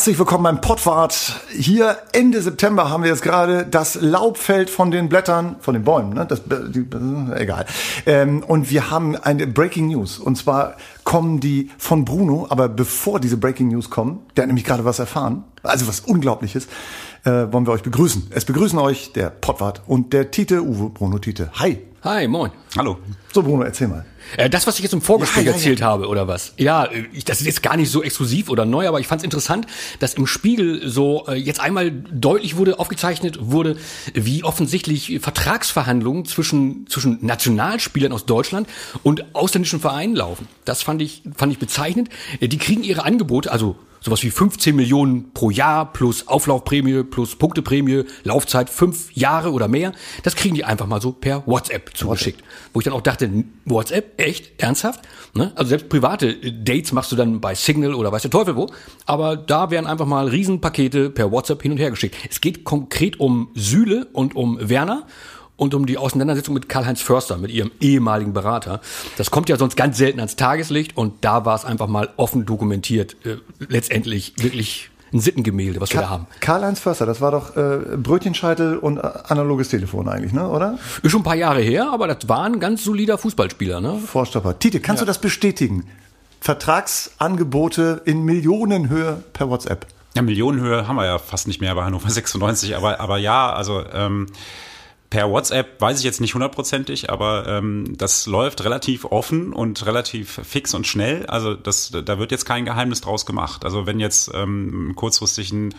[0.00, 1.42] Herzlich willkommen beim Pottwart.
[1.50, 5.84] Hier Ende September haben wir jetzt gerade das Laub fällt von den Blättern, von den
[5.84, 6.24] Bäumen, ne?
[6.24, 6.86] Das, die,
[7.36, 7.66] egal.
[8.06, 10.18] Ähm, und wir haben eine Breaking News.
[10.18, 14.64] Und zwar kommen die von Bruno, aber bevor diese Breaking News kommen, der hat nämlich
[14.64, 16.66] gerade was erfahren, also was Unglaubliches,
[17.24, 18.28] äh, wollen wir euch begrüßen.
[18.30, 21.50] Es begrüßen euch der Pottwart und der Tite, Uwe Bruno Tite.
[21.56, 21.78] Hi.
[22.02, 22.50] Hi, moin.
[22.78, 22.98] Hallo.
[23.32, 24.06] So, Bruno, erzähl mal.
[24.38, 25.56] Äh, das, was ich jetzt im Vorgespräch Ja, ja, ja.
[25.58, 26.54] erzählt habe, oder was?
[26.56, 29.20] Ja, äh, ich, das ist jetzt gar nicht so exklusiv oder neu, aber ich fand
[29.20, 29.66] es interessant,
[29.98, 33.76] dass im Spiegel so äh, jetzt einmal deutlich wurde, aufgezeichnet wurde,
[34.14, 38.66] wie offensichtlich Vertragsverhandlungen zwischen, zwischen Nationalspielern aus Deutschland
[39.02, 40.48] und ausländischen Vereinen laufen.
[40.64, 42.08] Das fand ich, fand ich bezeichnend.
[42.40, 47.36] Äh, Die kriegen ihre Angebote, also sowas wie 15 Millionen pro Jahr plus Auflaufprämie plus
[47.36, 49.92] Punkteprämie, Laufzeit fünf Jahre oder mehr.
[50.22, 52.42] Das kriegen die einfach mal so per WhatsApp zugeschickt.
[52.72, 53.30] Wo ich dann auch dachte,
[53.64, 54.60] WhatsApp, echt?
[54.60, 55.00] Ernsthaft?
[55.34, 55.52] Ne?
[55.54, 58.70] Also selbst private äh, Dates machst du dann bei Signal oder weiß der Teufel wo.
[59.06, 62.16] Aber da werden einfach mal Riesenpakete per WhatsApp hin und her geschickt.
[62.28, 65.06] Es geht konkret um Süle und um Werner
[65.60, 68.80] und um die Auseinandersetzung mit Karl-Heinz Förster, mit ihrem ehemaligen Berater.
[69.18, 72.46] Das kommt ja sonst ganz selten ans Tageslicht und da war es einfach mal offen
[72.46, 73.14] dokumentiert.
[73.26, 76.26] Äh, letztendlich wirklich ein Sittengemälde, was wir da haben.
[76.40, 80.78] Karl-Heinz Förster, das war doch äh, Brötchenscheitel und äh, analoges Telefon eigentlich, ne, oder?
[81.02, 83.82] Ist schon ein paar Jahre her, aber das war ein ganz solider Fußballspieler.
[83.82, 83.98] Ne?
[83.98, 84.58] Vorstopper.
[84.58, 85.86] Tite, kannst du das bestätigen?
[86.40, 89.86] Vertragsangebote in Millionenhöhe per WhatsApp.
[90.16, 93.84] Ja, Millionenhöhe haben wir ja fast nicht mehr bei Hannover 96, aber, aber ja, also
[93.92, 94.26] ähm,
[95.10, 100.40] per WhatsApp weiß ich jetzt nicht hundertprozentig, aber ähm, das läuft relativ offen und relativ
[100.44, 101.26] fix und schnell.
[101.26, 103.64] Also das, da wird jetzt kein Geheimnis draus gemacht.
[103.64, 105.74] Also wenn jetzt ähm, kurzfristig ein,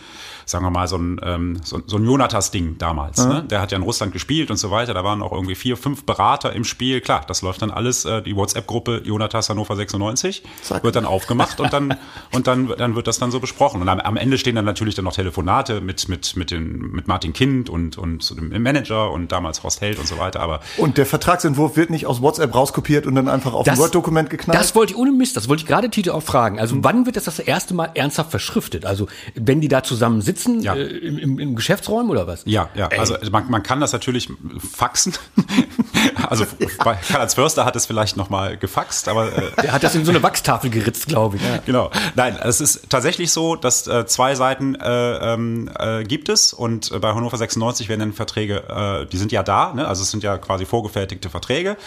[0.45, 3.45] sagen wir mal, so ein, ähm, so, so ein Jonatas-Ding damals, ne?
[3.49, 6.05] der hat ja in Russland gespielt und so weiter, da waren auch irgendwie vier, fünf
[6.05, 6.99] Berater im Spiel.
[6.99, 10.83] Klar, das läuft dann alles, äh, die WhatsApp-Gruppe Jonatas Hannover 96 Zack.
[10.83, 11.97] wird dann aufgemacht und dann
[12.33, 14.95] und dann dann wird das dann so besprochen und am, am Ende stehen dann natürlich
[14.95, 19.11] dann noch Telefonate mit mit mit den mit Martin Kind und und so dem Manager
[19.11, 22.53] und damals Horst Held und so weiter aber Und der Vertragsentwurf wird nicht aus WhatsApp
[22.53, 24.59] rauskopiert und dann einfach auf ein Word-Dokument geknallt?
[24.59, 26.59] Das wollte ich ohne Mist, das wollte ich gerade Tite auch fragen.
[26.59, 26.83] Also Hm.
[26.83, 28.85] wann wird das das erste Mal ernsthaft verschriftet?
[28.85, 30.75] Also wenn die da zusammen sitzen Ja.
[30.75, 32.43] äh, im, im, im Geschäftsräumen oder was?
[32.45, 32.99] ja ja Ey.
[32.99, 34.29] also man, man kann das natürlich
[34.71, 35.13] faxen
[36.29, 36.45] also
[36.83, 40.05] bei Karl-Heinz Förster hat es vielleicht noch mal gefaxt aber äh, Der hat das in
[40.05, 41.41] so eine Wachstafel geritzt, glaube ich.
[41.65, 41.91] Genau.
[42.15, 46.91] Nein, es ist tatsächlich so, dass äh, zwei Seiten äh, ähm, äh, gibt es und
[46.91, 49.87] äh, bei Hannover 96 werden dann Verträge, äh, die sind ja da, ne?
[49.87, 51.77] also es sind ja quasi vorgefertigte Verträge.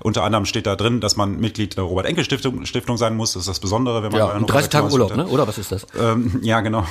[0.00, 3.34] Unter anderem steht da drin, dass man Mitglied der Robert-Enkel-Stiftung Stiftung sein muss.
[3.34, 5.32] Das ist das Besondere, wenn man Ja, und Hannover 30 Tage 96 Urlaub, ne?
[5.32, 5.86] oder was ist das?
[5.98, 6.84] ähm, ja, genau.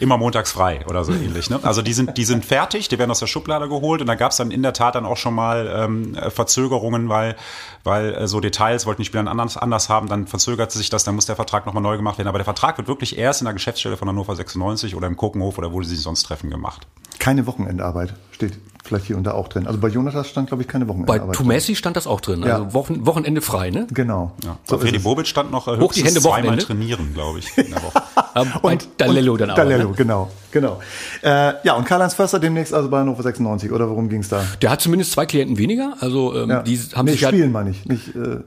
[0.00, 1.50] Immer montags frei oder so ähnlich.
[1.50, 1.60] Ne?
[1.62, 4.32] Also die sind, die sind fertig, die werden aus der Schublade geholt und da gab
[4.32, 7.36] es dann in der Tat dann auch schon mal ähm, äh, Verzögerungen, weil,
[7.84, 11.14] weil äh, so Details wollten die Spieler anders, anders haben, dann verzögert sich das, dann
[11.14, 12.28] muss der Vertrag nochmal neu gemacht werden.
[12.28, 15.58] Aber der Vertrag wird wirklich erst in der Geschäftsstelle von Hannover 96 oder im Kokenhof
[15.58, 16.86] oder wo sie sich sonst treffen gemacht.
[17.22, 19.68] Keine Wochenendarbeit steht vielleicht hier und da auch drin.
[19.68, 21.36] Also bei Jonathas stand, glaube ich, keine Bei Wochenendarbeit.
[21.36, 22.42] Tumessi stand das auch drin.
[22.42, 22.74] Also Ja.
[22.74, 23.86] Wochen, Wochenende frei, ne?
[23.94, 24.32] Genau.
[24.44, 24.58] Ja.
[24.64, 25.04] So Freddy es.
[25.04, 26.64] Bobic stand noch äh, Hoch die höchstens Hände, zweimal Wochenende.
[26.66, 28.02] trainieren, glaube ich, in der Woche.
[28.34, 29.54] Aber bei Dalello dann auch.
[29.54, 29.94] Dalello, Ne?
[29.96, 30.30] genau.
[30.50, 30.80] genau.
[31.22, 34.42] Äh, ja, und Karl-Heinz Förster demnächst also bei Hannover 96, oder worum ging's da?
[34.60, 35.94] Der hat zumindest zwei Klienten weniger.
[36.00, 36.62] Also ähm, Ja.
[36.62, 37.84] die haben nee, sich ja spielen meine ich.
[37.86, 38.40] Nicht, äh,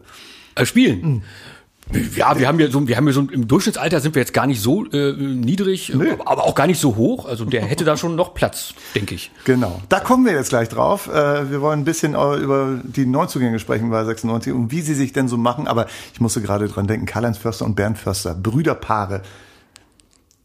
[0.58, 1.24] Äh, spielen.
[2.16, 4.48] Ja, wir haben ja so, wir haben ja so im Durchschnittsalter sind wir jetzt gar
[4.48, 6.14] nicht so äh, niedrig, Nee.
[6.26, 7.26] aber auch gar nicht so hoch.
[7.28, 9.32] Also der hätte da schon noch Platz, denke ich.
[9.46, 9.82] Genau.
[9.90, 11.08] Da kommen wir jetzt gleich drauf.
[11.08, 14.96] Äh, wir wollen ein bisschen äh, über die Neuzugänge sprechen bei 96 und wie sie
[14.96, 15.68] sich denn so machen.
[15.68, 19.22] Aber ich musste gerade dran denken, Karl-Heinz Förster und Bernd Förster, Brüderpaare.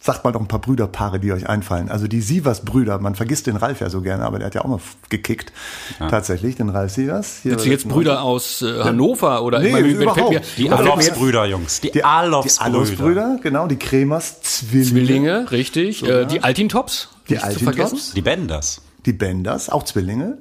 [0.03, 1.91] Sagt mal doch ein paar Brüderpaare, die euch einfallen.
[1.91, 4.69] Also die Sievers-Brüder, man vergisst den Ralf ja so gerne, aber der hat ja auch
[4.69, 4.81] mal
[5.11, 5.53] gekickt.
[5.99, 7.41] Tatsächlich, den Ralf Sievers.
[7.43, 7.91] Hier Jetzt, jetzt 96.
[7.93, 10.31] Brüder aus äh, Hannover oder Nee, ich meine, überhaupt.
[10.31, 11.81] mir- Die Alofs-Brüder, Jungs.
[11.83, 13.39] Die, Die Alofs-Brüder.
[13.43, 14.89] Genau, die Kremers Zwillinge.
[14.89, 16.03] Zwillinge, richtig.
[16.03, 18.15] Äh, die Altintops, Die Altintops.
[18.15, 18.81] Die Benders.
[19.05, 20.39] Die Benders, auch Zwillinge.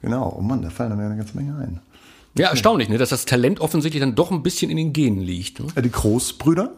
[0.00, 1.80] Genau, oh Mann, da fallen mir eine ganze Menge ein.
[2.38, 5.60] Ja, erstaunlich, ne, dass das Talent offensichtlich dann doch ein bisschen in den Genen liegt.
[5.60, 5.82] Ne?
[5.82, 6.72] Die Großbrüder.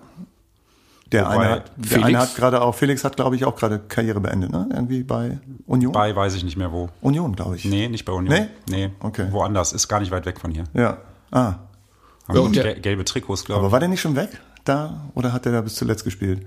[1.14, 3.56] Der Wobei eine, hat, der Felix- eine hat gerade auch, Felix hat, glaube ich, auch
[3.56, 4.68] gerade Karriere beendet, ne?
[4.72, 5.92] Irgendwie bei Union?
[5.92, 6.88] Bei weiß ich nicht mehr wo.
[7.00, 7.64] Union, glaube ich.
[7.64, 8.34] Nee, nicht bei Union.
[8.34, 8.48] Nee?
[8.68, 9.26] Nee, Okay.
[9.30, 9.72] woanders.
[9.72, 10.64] Ist gar nicht weit weg von hier.
[10.74, 10.98] Ja.
[11.30, 11.54] Ah.
[12.28, 13.72] Haben und der- gel- gelbe Trikots, glaube Aber ich.
[13.72, 14.30] war der nicht schon weg?
[14.64, 15.08] Da?
[15.14, 16.46] Oder hat der da bis zuletzt gespielt?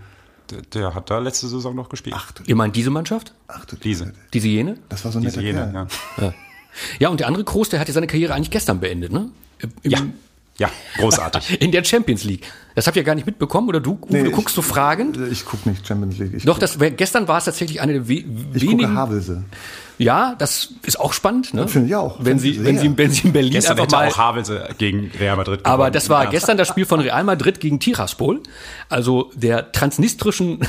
[0.49, 2.15] Der, der hat da letzte Saison noch gespielt.
[2.17, 3.33] Ach, du, Ihr meint diese Mannschaft?
[3.47, 4.13] ach, du Diese.
[4.33, 4.77] Diese jene?
[4.89, 5.87] Das war so ein Diese netter jene, Kerl.
[6.21, 6.33] ja.
[6.99, 9.29] Ja, und der andere Groß, der hat ja seine Karriere eigentlich gestern beendet, ne?
[9.59, 9.99] Im, Ja.
[10.59, 11.61] Ja, großartig.
[11.61, 12.45] In der Champions League.
[12.75, 15.17] Das habt ihr gar nicht mitbekommen oder du, Uwe, Nee, du ich- guckst so fragend?
[15.31, 16.33] Ich gucke nicht Champions League.
[16.35, 18.95] Ich Doch, guck- das gestern war es tatsächlich eine der we ich gucke wenigen.
[18.95, 19.43] Havelse.
[19.99, 21.53] Ja, das ist auch spannend.
[21.55, 21.67] Ne?
[21.67, 22.17] Finde ich auch.
[22.19, 25.09] Wenn sie, ich wenn sie, wenn sie in Berlin Gestern einfach mal auch Havelse gegen
[25.19, 25.93] Real Madrid Aber gewonnen.
[25.93, 26.29] das war Ja.
[26.29, 28.41] gestern das Spiel von Real Madrid gegen Tiraspol,
[28.89, 30.59] also der transnistrischen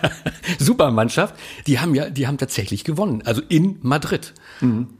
[0.58, 1.34] Supermannschaft.
[1.66, 4.32] Die haben ja, die haben tatsächlich gewonnen, also in Madrid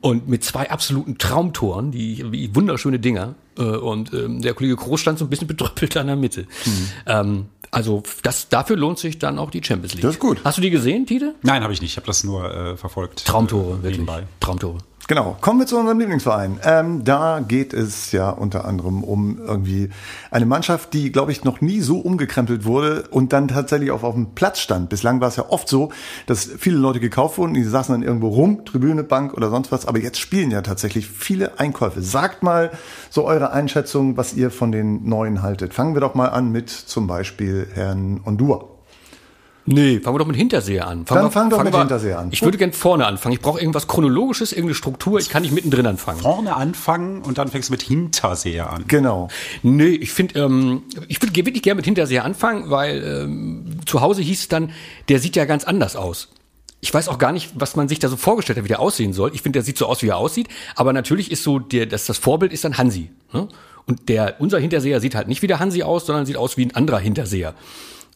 [0.01, 3.37] und mit zwei absoluten Traumtoren, die wie wunderschöne Dinger.
[3.57, 6.47] Äh, Und ähm, der Kollege Groß stand so ein bisschen betröppelt an der Mitte.
[7.07, 10.03] Ähm, also das, dafür lohnt sich dann auch die Champions League.
[10.03, 10.39] Das ist gut.
[10.45, 11.35] Hast du die gesehen, Tite?
[11.43, 11.93] Nein, habe ich nicht.
[11.93, 13.25] Ich habe das nur äh, verfolgt.
[13.25, 13.93] Traumtore, äh, wirklich.
[13.93, 14.25] Nebenbei.
[14.41, 14.79] Traumtore.
[15.09, 16.61] Genau, kommen wir zu unserem Lieblingsverein.
[16.63, 19.91] Ähm, da geht es ja unter anderem um irgendwie
[20.31, 24.15] eine Mannschaft, die, glaube ich, noch nie so umgekrempelt wurde und dann tatsächlich auch auf
[24.15, 24.91] dem Platz stand.
[24.91, 25.91] Bislang war es ja oft so,
[26.27, 29.87] dass viele Leute gekauft wurden, die saßen dann irgendwo rum, Tribüne, Bank oder sonst was,
[29.87, 32.01] aber jetzt spielen ja tatsächlich viele Einkäufe.
[32.01, 32.71] Sagt mal
[33.11, 35.75] so eure Einschätzung, was ihr von den Neuen haltet.
[35.75, 38.72] Fangen wir doch mal an mit zum Beispiel Herrn Ondua.
[39.65, 41.05] Nee, fangen wir doch mit Hinterseher an.
[41.05, 42.29] Dann wir- fang doch mit wir- Hinterseher an.
[42.33, 43.33] Ich würde gern vorne anfangen.
[43.35, 45.21] Ich brauche irgendwas Chronologisches, irgendeine Struktur.
[45.21, 46.21] Ich kann nicht mittendrin anfangen.
[46.21, 48.85] Vorne anfangen und dann fängst du mit Hinterseher an.
[48.89, 49.29] Genau.
[49.63, 54.23] Nee, ich finde, ähm, ich würde wirklich gerne mit Hinterseher anfangen, weil ähm, zu Hause
[54.23, 54.71] hieß es dann,
[55.09, 56.29] der sieht ja ganz anders aus.
[56.81, 59.13] Ich weiß auch gar nicht, was man sich da so vorgestellt hat, wie der aussehen
[59.13, 59.31] soll.
[59.35, 60.49] Ich finde, der sieht so aus, wie er aussieht.
[60.75, 63.13] Aber natürlich ist so, der, das, das Vorbild ist dann Hansi.
[63.33, 63.47] Ne?
[63.87, 66.67] Und der, unser Hinterseher sieht halt nicht wie der Hansi aus, sondern sieht aus wie
[66.67, 67.55] ein anderer Hinterseher.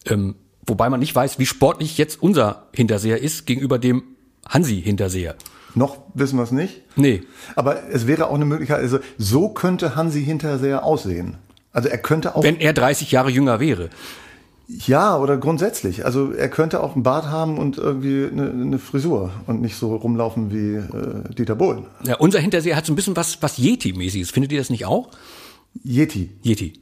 [0.07, 0.35] Ähm,
[0.67, 4.03] wobei man nicht weiß, wie sportlich jetzt unser Hinterseher ist gegenüber dem
[4.49, 5.35] Hansi-Hinterseher.
[5.75, 6.83] Noch wissen wir es nicht.
[6.97, 7.23] Nee.
[7.55, 11.37] Aber es wäre auch eine Möglichkeit, also so könnte Hansi Hinterseher aussehen.
[11.73, 13.91] Also er könnte auch, Wenn er 30 Jahre jünger wäre.
[14.69, 16.07] ja, oder grundsätzlich.
[16.07, 19.95] Also er könnte auch einen Bart haben und irgendwie eine, eine Frisur und nicht so
[19.95, 21.85] rumlaufen wie äh, Dieter Bohlen.
[22.05, 24.33] Ja, unser Hinterseher hat so ein bisschen was, was Yeti-mäßiges.
[24.33, 25.11] Findet ihr das nicht auch?
[25.85, 26.31] Yeti.
[26.43, 26.73] Yeti.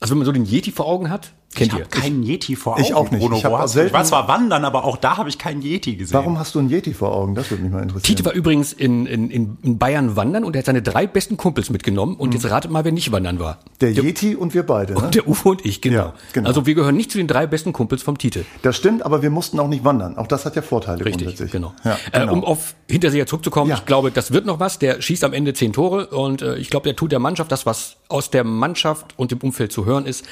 [0.00, 2.74] Also wenn man so den Yeti vor Augen hat, kennt Ich habe keinen Yeti vor
[2.74, 2.82] Augen.
[2.82, 3.20] Ich auch nicht.
[3.20, 5.62] Bruno, Ich hab du- ich selten- war zwar wandern, aber auch da habe ich keinen
[5.62, 6.14] Yeti gesehen.
[6.14, 7.34] Warum hast du einen Yeti vor Augen?
[7.34, 8.02] Das würde mich mal interessieren.
[8.16, 9.30] Tite war übrigens in, in,
[9.62, 12.16] in Bayern wandern und er hat seine drei besten Kumpels mitgenommen.
[12.16, 13.58] Und jetzt ratet mal, wer nicht wandern war.
[13.80, 14.94] der Yeti und wir beide.
[14.94, 15.10] Ne?
[15.14, 15.96] Der Uwe und ich, genau.
[15.96, 16.48] Ja, genau.
[16.48, 18.44] Also wir gehören nicht zu den drei besten Kumpels vom Tite.
[18.62, 20.16] Das stimmt, aber wir mussten auch nicht wandern.
[20.18, 21.72] Auch das hat ja Vorteile Richtig, genau.
[21.84, 22.32] Ja, Äh, genau.
[22.32, 23.76] um auf Hinterseher zurückzukommen, Ja.
[23.76, 24.78] ich glaube, das wird noch was.
[24.78, 27.66] Der schießt am Ende zehn Tore und äh, ich glaube, der tut der Mannschaft das,
[27.66, 30.24] was aus der Mannschaft und dem Umfeld zu hören ist,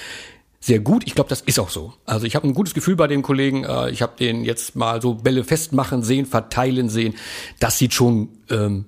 [0.62, 1.02] sehr gut.
[1.06, 1.92] Ich glaube, das ist auch so.
[2.06, 3.64] Also ich habe ein gutes Gefühl bei den Kollegen.
[3.64, 7.14] Äh, ich habe den jetzt mal so Bälle festmachen sehen, verteilen sehen.
[7.58, 8.84] Das sieht schon ähm,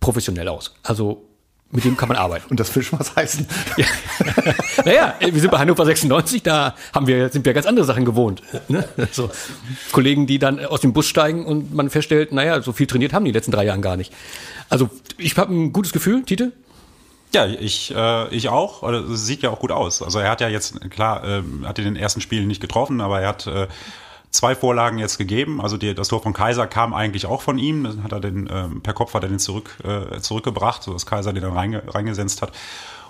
[0.00, 0.74] professionell aus.
[0.82, 1.28] Also
[1.70, 2.46] mit dem kann man arbeiten.
[2.48, 3.46] und das will schon was heißen.
[3.76, 3.86] Ja.
[4.86, 8.42] naja, wir sind bei Hannover 96, da haben wir, sind wir ganz andere Sachen gewohnt.
[8.68, 8.88] Ne?
[9.12, 9.30] So,
[9.92, 13.26] Kollegen, die dann aus dem Bus steigen und man feststellt, naja, so viel trainiert haben
[13.26, 14.14] die letzten drei Jahren gar nicht.
[14.70, 14.88] Also
[15.18, 16.52] ich habe ein gutes Gefühl, Tite.
[17.34, 18.82] Ja, ich, äh, ich auch.
[18.82, 20.02] Also, sieht ja auch gut aus.
[20.02, 23.20] Also er hat ja jetzt, klar, ähm, hat in den ersten Spielen nicht getroffen, aber
[23.20, 23.68] er hat äh,
[24.30, 25.60] zwei Vorlagen jetzt gegeben.
[25.60, 27.84] Also die, das Tor von Kaiser kam eigentlich auch von ihm.
[27.84, 31.32] Dann hat er den, ähm, per Kopf hat er den zurück, äh, zurückgebracht, sodass Kaiser
[31.32, 32.52] den dann reinge, reingesetzt hat.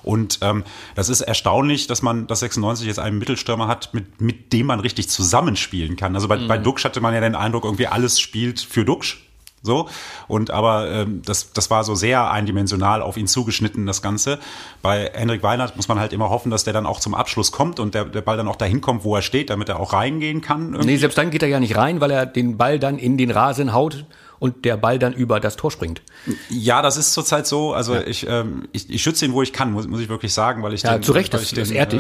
[0.02, 4.52] Und ähm, das ist erstaunlich, dass man das 96 jetzt einen Mittelstürmer hat, mit, mit
[4.52, 6.14] dem man richtig zusammenspielen kann.
[6.14, 9.27] Also bei, bei Duxch hatte man ja den Eindruck, irgendwie alles spielt für Duxch.
[9.62, 9.88] So.
[10.28, 14.38] Und aber ähm, das, das war so sehr eindimensional auf ihn zugeschnitten, das Ganze.
[14.82, 17.80] Bei Henrik Weinert muss man halt immer hoffen, dass der dann auch zum Abschluss kommt
[17.80, 20.40] und der, der Ball dann auch dahin kommt, wo er steht, damit er auch reingehen
[20.40, 20.72] kann.
[20.74, 20.86] irgendwie.
[20.92, 23.30] Nee, selbst dann geht er ja nicht rein, weil er den Ball dann in den
[23.30, 24.04] Rasen haut
[24.40, 26.00] und der Ball dann über das Tor springt.
[26.48, 27.72] Ja, das ist zurzeit so.
[27.74, 30.62] Also ich, ähm, ich, ich schütze ihn, wo ich kann, muss, muss ich wirklich sagen,
[30.62, 31.96] weil ich Ja, den, zu Recht, weil das- ich den, ehrt äh,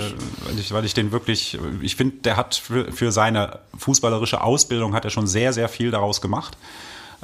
[0.46, 4.94] weil ich, weil ich den wirklich, ich finde, der hat für, für seine fußballerische Ausbildung
[4.94, 6.56] hat er schon sehr, sehr viel daraus gemacht.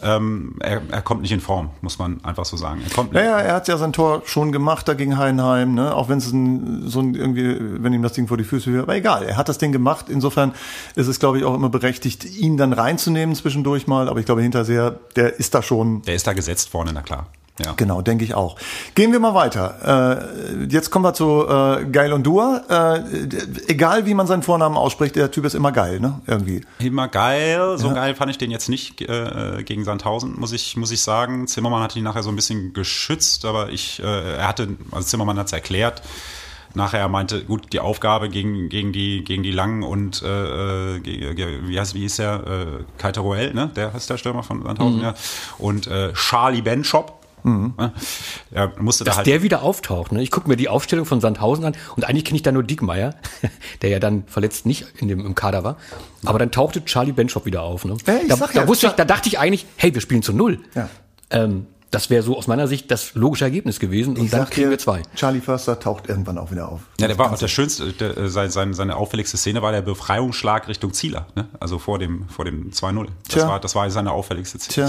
[0.03, 2.83] Ähm, er, er kommt nicht in Form, muss man einfach so sagen.
[2.85, 5.95] Er kommt Naja, er hat ja sein Tor schon gemacht da gegen Heidenheim, ne?
[5.95, 8.85] auch wenn es ein, so ein irgendwie, wenn ihm das Ding vor die Füße hört,
[8.85, 10.07] aber egal, er hat das Ding gemacht.
[10.09, 10.53] Insofern
[10.97, 14.43] ist es, glaube ich, auch immer berechtigt, ihn dann reinzunehmen zwischendurch mal, aber ich glaube,
[14.43, 17.27] Hinterseher, der ist da schon Der ist da gesetzt vorne, na klar.
[17.65, 17.73] Ja.
[17.77, 18.57] Genau, denke ich auch.
[18.97, 20.19] Gehen wir mal weiter.
[20.61, 22.63] Äh, jetzt kommen wir zu äh, Geil und Dua.
[22.69, 23.05] Äh,
[23.69, 26.21] egal wie man seinen Vornamen ausspricht, der Typ ist immer geil, ne?
[26.27, 26.63] Irgendwie.
[26.81, 27.79] Immer geil.
[27.79, 31.47] So geil fand ich den jetzt nicht äh, gegen Sandhausen, muss ich, muss ich sagen.
[31.47, 35.39] Zimmermann hat ihn nachher so ein bisschen geschützt, aber ich, äh, er hatte, also Zimmermann
[35.39, 36.03] hat es erklärt.
[36.77, 41.61] Nachher er meinte, gut, die Aufgabe gegen, gegen die, gegen die Langen und äh, ge-
[41.69, 42.35] wie heißt, wie hieß der?
[42.81, 43.71] Äh, Kai Teruel, ne?
[43.77, 45.15] Der heißt der Stürmer von Sandhausen, ja.
[45.59, 47.21] Und äh, Charlie Benschop.
[47.45, 47.93] Ne?
[48.51, 49.27] Er musste da Dass halt.
[49.27, 50.13] der wieder auftaucht.
[50.13, 50.23] Ne?
[50.23, 53.15] Ich gucke mir die Aufstellung von Sandhausen an und eigentlich kenne ich da nur Diekmeyer,
[53.83, 55.77] der ja dann verletzt nicht in dem, im Kader war.
[56.25, 57.85] Aber dann tauchte Charlie Benchop wieder auf.
[57.85, 57.97] Ne?
[58.07, 60.23] Ja, ich da, sag da, ja, wusste ich, da dachte ich eigentlich, hey, wir spielen
[60.23, 60.61] zu null.
[60.75, 60.89] Ja.
[61.31, 64.17] Ähm, das wäre so aus meiner Sicht das logische Ergebnis gewesen.
[64.17, 65.03] Und Ich dann kriegen dir, wir zwei.
[65.15, 66.81] Charlie Förster taucht irgendwann auch wieder auf.
[66.99, 69.83] Ja, der war auch der schönste, der, äh, sein, sein, seine auffälligste Szene war der
[69.83, 71.47] Befreiungsschlag Richtung Zieler, ne?
[71.61, 73.05] also vor dem, vor dem 2-0.
[73.05, 73.49] Das Tja.
[73.49, 74.89] war, das war seine auffälligste Tja.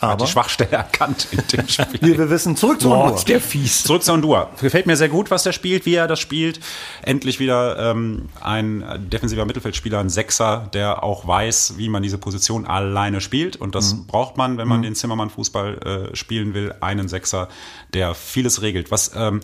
[0.00, 2.00] Aber- Hat die Schwachstelle erkannt in dem Spiel.
[2.00, 3.82] Hier, wir wissen, zurück zu Boah, der fies.
[3.84, 4.48] Zurück zu Honduras.
[4.60, 6.60] Gefällt mir sehr gut, was der spielt, wie er das spielt.
[7.02, 12.66] Endlich wieder ähm, ein defensiver Mittelfeldspieler, ein Sechser, der auch weiß, wie man diese Position
[12.66, 13.56] alleine spielt.
[13.56, 16.74] Und das braucht man, wenn man den Zimmermann-Fußball äh, spielen will.
[16.80, 17.48] Einen Sechser,
[17.92, 18.90] der vieles regelt.
[18.90, 19.40] Was ähm,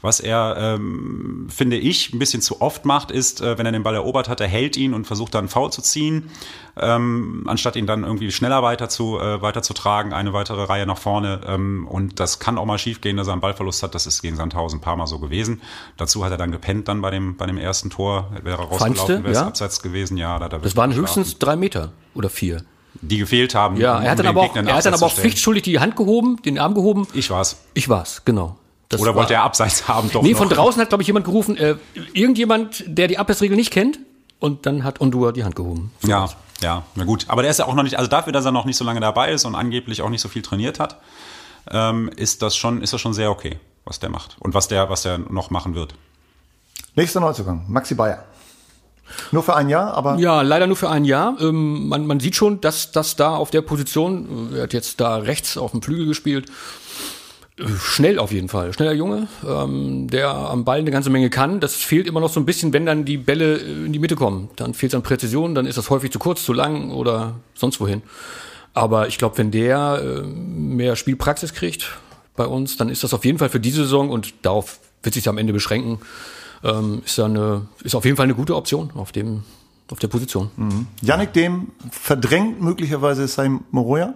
[0.00, 3.82] was er, ähm, finde ich, ein bisschen zu oft macht, ist, äh, wenn er den
[3.82, 6.30] Ball erobert hat, er hält ihn und versucht dann Foul zu ziehen,
[6.76, 10.86] ähm, anstatt ihn dann irgendwie schneller weiter zu, äh, weiter zu tragen, eine weitere Reihe
[10.86, 11.40] nach vorne.
[11.46, 13.94] Ähm, und das kann auch mal schiefgehen, dass er einen Ballverlust hat.
[13.96, 15.60] Das ist gegen Sandhausen ein paar Mal so gewesen.
[15.96, 18.30] Dazu hat er dann gepennt dann bei dem, bei dem ersten Tor.
[18.44, 19.46] Wäre er rausgelaufen, wäre es Ja?
[19.48, 20.16] abseits gewesen.
[20.16, 22.62] Ja, da er Das waren höchstens drei Meter oder vier.
[23.00, 23.76] Die gefehlt haben.
[23.76, 25.78] Ja, um er hat dann den aber auch, er hat dann aber auch pflichtschuldig die
[25.80, 27.06] Hand gehoben, den Arm gehoben.
[27.14, 27.56] Ich war's.
[27.74, 28.56] Ich war's, genau.
[28.88, 30.10] Das Oder wollte er Abseits haben?
[30.12, 30.38] Doch Nee, noch.
[30.38, 31.76] von draußen hat, glaube ich, jemand gerufen, äh,
[32.14, 33.98] irgendjemand, der die Abwehrregel nicht kennt.
[34.40, 35.90] Und dann hat Ondua die Hand gehoben.
[36.00, 36.28] So Ja,
[36.62, 37.24] ja, na gut.
[37.28, 39.00] Aber der ist ja auch noch nicht, also dafür, dass er noch nicht so lange
[39.00, 40.96] dabei ist und angeblich auch nicht so viel trainiert hat,
[41.70, 44.88] ähm, ist das schon, ist das schon sehr okay, was der macht und was der,
[44.90, 45.94] was der noch machen wird.
[46.94, 48.24] Nächster Neuzugang, Maxi Bayer.
[49.32, 51.36] Nur für ein Jahr, aber Ja, leider nur für ein Jahr.
[51.40, 55.00] Ähm, man, man sieht schon, dass das da auf der Position, äh, er hat jetzt
[55.00, 56.52] da rechts auf dem Flügel gespielt, äh,
[57.80, 58.72] schnell auf jeden Fall.
[58.72, 61.60] Schneller Junge, ähm, der am Ball eine ganze Menge kann.
[61.60, 64.16] Das fehlt immer noch so ein bisschen, wenn dann die Bälle äh, in die Mitte
[64.16, 64.50] kommen.
[64.56, 67.80] Dann fehlt es an Präzision, dann ist das häufig zu kurz, zu lang oder sonst
[67.80, 68.02] wohin.
[68.74, 71.96] Aber ich glaube, wenn der äh, mehr Spielpraxis kriegt
[72.36, 75.28] bei uns, dann ist das auf jeden Fall für diese Saison und darauf wird sich
[75.28, 75.98] am Ende beschränken,
[76.62, 79.42] ähm, ist, da eine, ist auf jeden Fall eine gute Option auf dem
[79.90, 80.50] auf der Position.
[81.00, 84.14] Yannick Dem verdrängt möglicherweise Sam Moroja.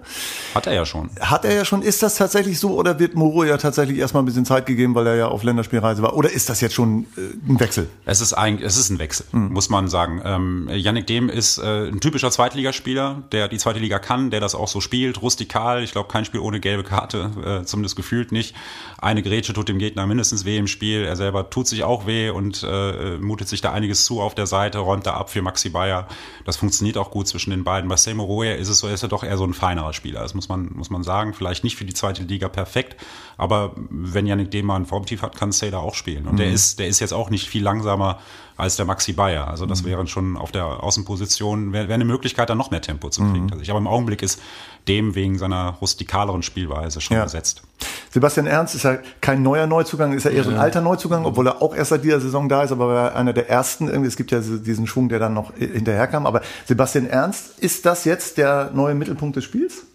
[0.54, 1.10] Hat er ja schon.
[1.20, 4.44] Hat er ja schon, ist das tatsächlich so oder wird Moroja tatsächlich erstmal ein bisschen
[4.44, 6.14] Zeit gegeben, weil er ja auf Länderspielreise war?
[6.14, 7.88] Oder ist das jetzt schon äh, ein Wechsel?
[8.04, 10.20] Es ist eigentlich, es ist ein Wechsel, muss man sagen.
[10.24, 14.54] Ähm, Yannick Dehm ist äh, ein typischer Zweitligaspieler, der die zweite Liga kann, der das
[14.54, 15.82] auch so spielt, rustikal.
[15.82, 17.30] Ich glaube, kein Spiel ohne gelbe Karte,
[17.62, 18.54] äh, zumindest gefühlt nicht.
[18.98, 21.04] Eine Grätsche tut dem Gegner mindestens weh im Spiel.
[21.04, 24.46] Er selber tut sich auch weh und äh, mutet sich da einiges zu auf der
[24.46, 26.08] Seite, räumt da ab für Maxi Bayer.
[26.44, 27.88] Das funktioniert auch gut zwischen den beiden.
[27.88, 30.20] Bei Seymour Royer ist es so, er ist ja doch eher so ein feinerer Spieler.
[30.20, 31.34] Das muss man, muss man sagen.
[31.34, 33.00] Vielleicht nicht für die zweite Liga perfekt,
[33.36, 36.26] aber wenn Yannick Dehm mal ein Formtief hat, kann da auch spielen.
[36.26, 38.18] Und der ist, der ist jetzt auch nicht viel langsamer
[38.62, 39.48] als der Maxi Bayer.
[39.48, 43.10] Also das wäre schon auf der Außenposition, wäre wär eine Möglichkeit, da noch mehr Tempo
[43.10, 43.50] zu kriegen.
[43.50, 44.40] Also ich, aber im Augenblick ist
[44.88, 47.24] dem wegen seiner rustikaleren Spielweise schon Ja.
[47.24, 47.62] besetzt.
[48.10, 51.48] Sebastian Ernst ist ja kein neuer Neuzugang, ist ja eher so ein alter Neuzugang, obwohl
[51.48, 53.88] er auch erst seit dieser Saison da ist, aber er war einer der ersten.
[53.88, 56.26] Irgendwie, es gibt ja diesen Schwung, der dann noch hinterherkam.
[56.26, 59.86] Aber Sebastian Ernst, ist das jetzt der neue Mittelpunkt des Spiels?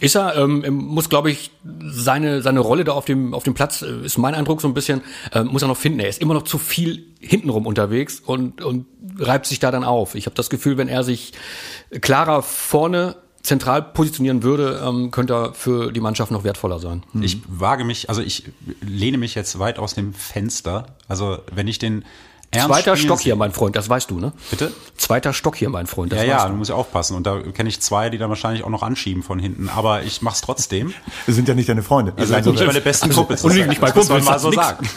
[0.00, 1.50] Ist er, ähm, muss, glaube ich,
[1.84, 4.74] seine, seine Rolle da auf dem, auf dem Platz, äh, ist mein Eindruck so ein
[4.74, 5.02] bisschen,
[5.32, 6.00] äh, muss er noch finden.
[6.00, 8.86] Er ist immer noch zu viel hintenrum unterwegs und, und
[9.18, 10.14] reibt sich da dann auf.
[10.14, 11.32] Ich habe das Gefühl, wenn er sich
[12.00, 13.16] klarer vorne
[13.46, 17.04] zentral positionieren würde, ähm, könnte er für die Mannschaft noch wertvoller sein.
[17.20, 18.44] Ich wage mich, also ich
[18.80, 20.96] lehne mich jetzt weit aus dem Fenster.
[21.08, 22.04] Also wenn ich den
[22.56, 24.32] Ernst Zweiter Stock hier, mein Freund, das weißt du, ne?
[24.50, 24.72] Bitte?
[24.96, 26.56] Zweiter Stock hier, mein Freund, das Ja, ja, weißt du du.
[26.56, 27.16] musst ja aufpassen.
[27.16, 29.68] Und da kenne ich zwei, die dann wahrscheinlich auch noch anschieben von hinten.
[29.68, 30.92] Aber ich mach's trotzdem.
[31.26, 32.12] Wir sind ja nicht deine Freunde.
[32.16, 33.44] Also nicht meine besten Also, Kumpels.
[33.44, 34.88] und nicht muss man Kumpels, mal so sagen.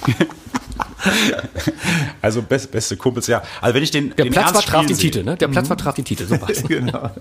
[2.22, 3.42] also best, beste Kumpels, ja.
[3.62, 5.38] Also wenn ich den, Der den Platz Ernst vertraf den sehe- Titel, ne?
[5.38, 6.64] Der Platz vertraf den Titel, so war's.
[6.68, 7.12] genau.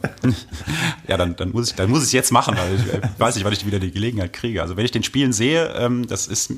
[1.07, 3.35] Ja, dann, dann muss ich, dann muss ich es jetzt machen, weil ich äh, weiß
[3.37, 4.63] nicht, wann ich wieder die Gelegenheit kriege.
[4.63, 6.53] Also wenn ich den Spielen sehe, ähm, das ist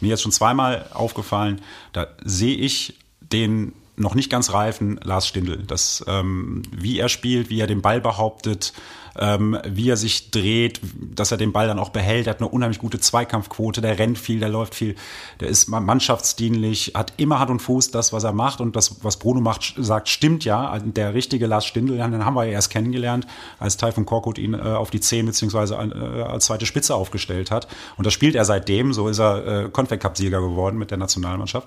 [0.00, 1.60] mir jetzt schon zweimal aufgefallen,
[1.92, 2.94] da sehe ich
[3.32, 5.64] den noch nicht ganz reifen Lars Stindl.
[5.66, 8.72] Das, ähm, wie er spielt, wie er den Ball behauptet,
[9.18, 10.80] ähm, wie er sich dreht,
[11.14, 12.26] dass er den Ball dann auch behält.
[12.26, 14.94] Er hat eine unheimlich gute Zweikampfquote, der rennt viel, der läuft viel,
[15.40, 19.18] der ist mannschaftsdienlich, hat immer Hand und Fuß das, was er macht und das, was
[19.18, 20.68] Bruno macht, sagt, stimmt ja.
[20.70, 23.26] Also Der richtige Lars Stindl, den haben wir ja erst kennengelernt,
[23.58, 27.66] als von Korkut ihn äh, auf die 10 beziehungsweise äh, als zweite Spitze aufgestellt hat.
[27.96, 31.66] Und das spielt er seitdem, so ist er äh, Confed Cup-Sieger geworden mit der Nationalmannschaft.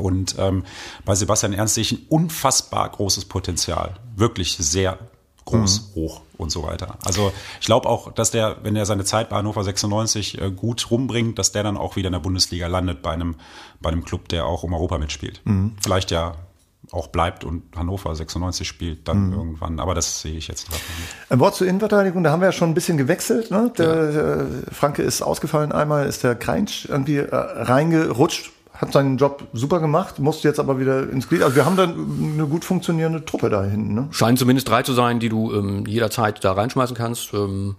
[0.00, 0.64] Und ähm,
[1.04, 3.94] bei Sebastian Ernst sehe ich ein unfassbar großes Potenzial.
[4.16, 4.98] Wirklich sehr
[5.44, 6.96] groß, hoch und so weiter.
[7.04, 10.90] Also ich glaube auch, dass der, wenn er seine Zeit bei Hannover 96 äh, gut
[10.90, 13.36] rumbringt, dass der dann auch wieder in der Bundesliga landet bei einem,
[13.80, 15.42] bei einem Club, der auch um Europa mitspielt.
[15.80, 16.36] Vielleicht ja
[16.92, 19.80] auch bleibt und Hannover 96 spielt dann irgendwann.
[19.80, 21.14] Aber das sehe ich jetzt gerade nicht.
[21.30, 23.50] Ein Wort zur Innenverteidigung, da haben wir ja schon ein bisschen gewechselt.
[23.50, 23.72] Ne?
[23.78, 28.50] Der, äh, Franke ist ausgefallen einmal, ist der Kreinsch irgendwie äh, reingerutscht,
[28.80, 31.42] hat seinen Job super gemacht, musste jetzt aber wieder ins Glied.
[31.42, 31.94] Also wir haben dann
[32.34, 33.94] eine gut funktionierende Truppe da hinten.
[33.94, 34.08] Ne?
[34.10, 37.34] Scheinen zumindest drei zu sein, die du ähm, jederzeit da reinschmeißen kannst.
[37.34, 37.76] Ähm,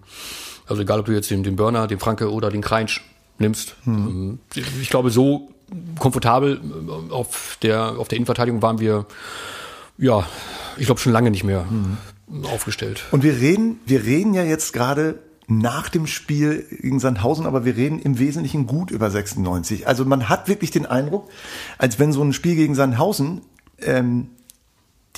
[0.68, 3.04] Also egal, ob du jetzt den, den Burner, den Franke oder den Kreinsch
[3.40, 3.76] nimmst.
[3.84, 4.40] Mhm.
[4.56, 5.50] Ich glaube, so
[6.00, 9.06] komfortabel äh, auf der, auf der Innenverteidigung waren wir,
[9.98, 10.26] ja,
[10.78, 12.46] ich glaube schon lange nicht mehr mhm.
[12.46, 13.04] aufgestellt.
[13.12, 17.76] Und wir reden, wir reden ja jetzt gerade nach dem Spiel gegen Sandhausen, aber wir
[17.76, 19.88] reden im Wesentlichen gut über 96.
[19.88, 21.30] Also man hat wirklich den Eindruck,
[21.78, 23.42] als wenn so ein Spiel gegen Sandhausen
[23.80, 24.30] ähm,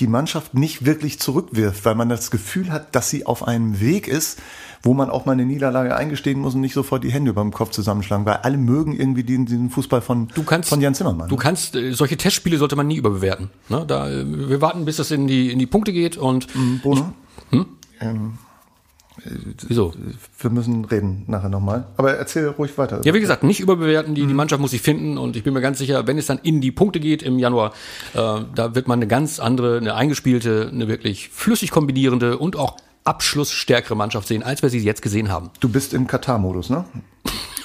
[0.00, 4.08] die Mannschaft nicht wirklich zurückwirft, weil man das Gefühl hat, dass sie auf einem Weg
[4.08, 4.40] ist,
[4.82, 7.52] wo man auch mal eine Niederlage eingestehen muss und nicht sofort die Hände über dem
[7.52, 11.28] Kopf zusammenschlagen, weil alle mögen irgendwie diesen, diesen Fußball von, du kannst, von Jan Zimmermann.
[11.28, 13.50] Du kannst, äh, solche Testspiele sollte man nie überbewerten.
[13.68, 13.84] Ne?
[13.86, 16.54] Da, äh, wir warten, bis das in die, in die Punkte geht und.
[16.54, 17.12] Mhm, Bono?
[17.50, 17.66] Ich, hm?
[18.00, 18.38] ähm,
[19.68, 19.92] Wieso?
[20.38, 21.86] Wir müssen reden nachher nochmal.
[21.96, 23.00] Aber erzähl ruhig weiter.
[23.04, 24.14] Ja, wie gesagt, nicht überbewerten.
[24.14, 24.34] Die, die mhm.
[24.34, 26.72] Mannschaft muss sich finden und ich bin mir ganz sicher, wenn es dann in die
[26.72, 27.72] Punkte geht im Januar,
[28.14, 32.76] äh, da wird man eine ganz andere, eine eingespielte, eine wirklich flüssig kombinierende und auch
[33.04, 35.50] abschlussstärkere Mannschaft sehen, als wir sie jetzt gesehen haben.
[35.60, 36.84] Du bist im Katar-Modus, ne?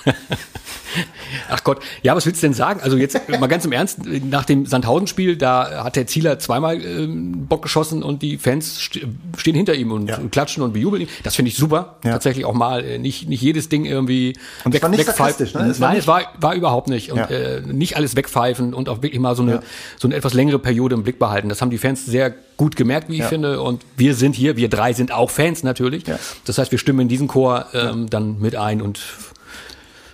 [1.49, 2.79] Ach Gott, ja, was willst du denn sagen?
[2.81, 7.45] Also jetzt mal ganz im Ernst, nach dem Sandhausen-Spiel, da hat der Zieler zweimal ähm,
[7.47, 8.99] Bock geschossen und die Fans st
[9.37, 10.19] stehen hinter ihm und, ja.
[10.31, 11.09] klatschen und bejubeln ihn.
[11.23, 11.97] Das finde ich super.
[12.03, 12.13] Ja.
[12.13, 15.47] Tatsächlich auch mal äh, nicht, nicht jedes Ding irgendwie und weg, war nicht wegpfeifen.
[15.53, 15.69] Ne?
[15.69, 17.11] Es Nein, es war, war überhaupt nicht.
[17.11, 17.25] Und ja.
[17.27, 19.61] äh, nicht alles wegpfeifen und auch wirklich mal so eine,
[19.97, 21.49] so eine etwas längere Periode im Blick behalten.
[21.49, 23.61] Das haben die Fans sehr gut gemerkt, wie ich finde.
[23.61, 26.03] Und wir sind hier, wir drei sind auch Fans natürlich.
[26.45, 28.99] Das heißt, wir stimmen in diesen Chor ähm, dann mit ein und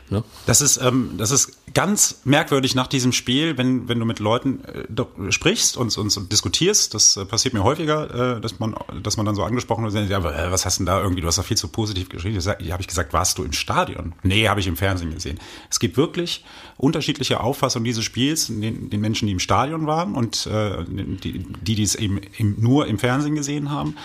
[0.10, 0.24] Ne?
[0.46, 4.64] Das ist, ähm, das ist ganz merkwürdig nach diesem Spiel, wenn, wenn du mit Leuten
[4.64, 6.94] äh, sprichst und, und, und diskutierst.
[6.94, 10.24] Das äh, passiert mir häufiger, äh, dass man, dass man dann so angesprochen wird, ja,
[10.24, 11.22] was hast du denn da irgendwie?
[11.22, 12.40] Du hast doch viel zu positiv geschrieben.
[12.40, 14.14] Da habe ich gesagt, warst du im Stadion?
[14.22, 15.40] Nee, habe ich im Fernsehen gesehen.
[15.72, 16.46] Es gibt wirklich
[16.78, 21.76] unterschiedliche Auffassungen dieses Spiels, den, den Menschen, die im Stadion waren und äh, die, die,
[21.76, 23.96] die es eben im, nur im Fernsehen gesehen haben.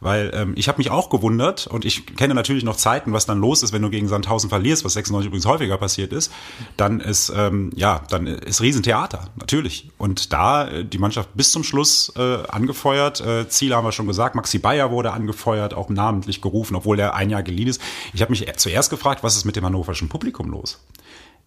[0.00, 3.38] Weil ähm, ich habe mich auch gewundert und ich kenne natürlich noch Zeiten, was dann
[3.38, 6.32] los ist, wenn du gegen Sandhausen verlierst, was 96 übrigens häufiger passiert ist.
[6.76, 9.90] Dann ist ähm, ja, dann ist Riesentheater natürlich.
[9.98, 13.20] Und da äh, die Mannschaft bis zum Schluss äh, angefeuert.
[13.20, 14.34] Äh, Ziele haben wir schon gesagt.
[14.34, 17.80] Maxi Bayer wurde angefeuert, auch namentlich gerufen, obwohl er ein Jahr geliehen ist.
[18.14, 20.80] Ich habe mich zuerst gefragt, was ist mit dem hannoverschen Publikum los?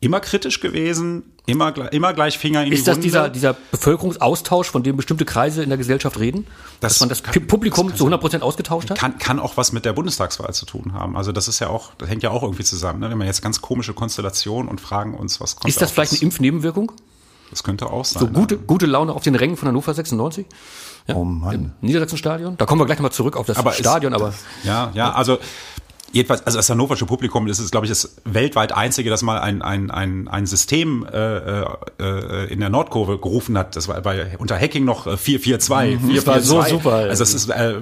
[0.04, 4.84] Immer kritisch gewesen, immer, immer gleich Finger in Ist die das dieser, dieser Bevölkerungsaustausch, von
[4.84, 6.46] dem bestimmte Kreise in der Gesellschaft reden?
[6.80, 8.98] Das, dass man das kann, Publikum das zu 100 Prozent ausgetauscht hat?
[8.98, 11.16] Kann, kann auch was mit der Bundestagswahl zu tun haben.
[11.16, 13.00] Also das ist ja auch, das hängt ja auch irgendwie zusammen.
[13.00, 13.10] Ne?
[13.10, 16.22] Wenn man jetzt ganz komische Konstellationen und fragen uns, was kommt Ist das vielleicht eine
[16.22, 16.92] Impfnebenwirkung?
[17.50, 18.20] Das könnte auch sein.
[18.20, 18.62] So gute, ja.
[18.66, 20.48] gute Laune auf den Rängen von Hannover 96?
[21.08, 21.54] Ja, oh Mann.
[21.54, 22.58] Im Niedersachsenstadion?
[22.58, 24.34] Da kommen wir gleich nochmal zurück auf das aber Stadion, ist, aber.
[24.64, 25.38] Ja, ja, also
[26.14, 29.62] jedenfalls, also das hannoversche Publikum, das ist, glaube ich, das weltweit einzige, das mal ein,
[29.62, 31.64] ein, ein, ein System äh,
[32.00, 33.76] äh, in der Nordkurve gerufen hat.
[33.76, 36.00] Das war bei unter Hacking noch 442.
[36.00, 36.94] Mhm, 4, das war so super.
[36.94, 37.76] Also das ist äh,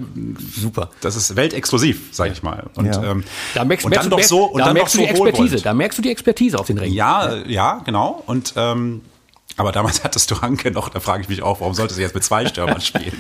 [0.56, 0.90] super.
[1.02, 2.64] Das ist weltexklusiv, sage ich mal.
[2.76, 3.12] Und, ja.
[3.12, 5.20] ähm, da merkst, und dann doch so und da dann merkst doch so du die
[5.22, 5.64] Expertise.
[5.64, 6.94] Da merkst du die Expertise auf den Ringen.
[6.94, 8.24] Ja, ja, genau.
[8.26, 9.02] Und ähm,
[9.58, 12.16] aber damals hattest du Hanke noch, da frage ich mich auch, warum sollte sie jetzt
[12.16, 13.14] mit zwei Stürmern spielen?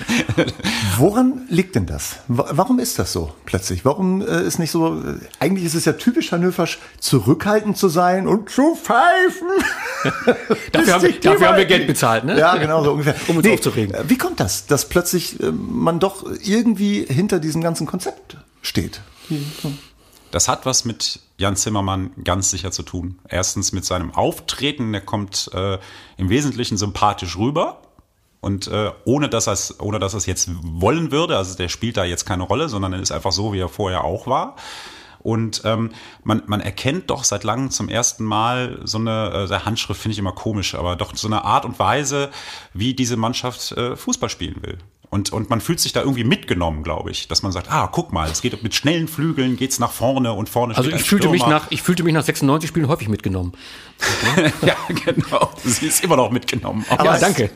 [0.98, 2.18] Woran liegt denn das?
[2.28, 3.86] Warum ist das so plötzlich?
[3.86, 8.28] Warum äh, ist nicht so, äh, eigentlich ist es ja typisch Hannoversch, zurückhaltend zu sein
[8.28, 9.48] und zu pfeifen.
[10.72, 12.38] dafür haben, wir, dafür haben wir Geld bezahlt, ne?
[12.38, 13.16] Ja, genau so ungefähr.
[13.28, 13.96] Um uns nee, aufzuregen.
[14.08, 19.02] Wie kommt das, dass plötzlich äh, man doch irgendwie hinter diesem ganzen Konzept steht?
[20.32, 23.20] Das hat was mit Jan Zimmermann ganz sicher zu tun.
[23.28, 25.78] Erstens mit seinem Auftreten, der kommt äh,
[26.18, 27.82] im Wesentlichen sympathisch rüber.
[28.40, 31.70] Und äh, ohne dass er es, ohne dass er es jetzt wollen würde, also der
[31.70, 34.56] spielt da jetzt keine Rolle, sondern er ist einfach so, wie er vorher auch war.
[35.20, 35.92] Und ähm,
[36.24, 40.20] man, man erkennt doch seit langem zum ersten Mal so eine, äh, Handschrift finde ich
[40.20, 42.32] immer komisch, aber doch so eine Art und Weise,
[42.74, 44.80] wie diese Mannschaft äh, Fußball spielen will.
[45.14, 48.14] Und, und man fühlt sich da irgendwie mitgenommen, glaube ich, dass man sagt, ah, guck
[48.14, 51.46] mal, es geht mit schnellen Flügeln, geht's nach vorne und vorne Also ich fühlte mich
[51.46, 53.52] nach, ich fühlte mich nach 96 Spielen häufig mitgenommen.
[54.62, 55.52] ja, genau.
[55.66, 56.86] Sie ist immer noch mitgenommen.
[56.88, 57.50] Aber ja, danke.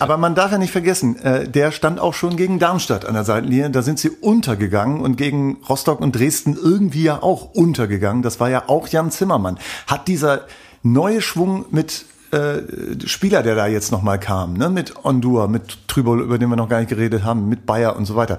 [0.00, 3.22] Aber man darf ja nicht vergessen, äh, der stand auch schon gegen Darmstadt an der
[3.22, 3.70] Seitenlinie.
[3.70, 8.22] Da sind sie untergegangen und gegen Rostock und Dresden irgendwie ja auch untergegangen.
[8.22, 9.60] Das war ja auch Jan Zimmermann.
[9.86, 10.46] Hat dieser
[10.82, 14.68] neue Schwung mit äh, Spieler, der da jetzt nochmal kam, ne?
[14.68, 18.04] mit Ondur, mit Trübel, über den wir noch gar nicht geredet haben, mit Bayer und
[18.04, 18.38] so weiter.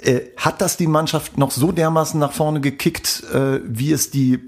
[0.00, 4.40] Äh, hat das die Mannschaft noch so dermaßen nach vorne gekickt, äh, wie es die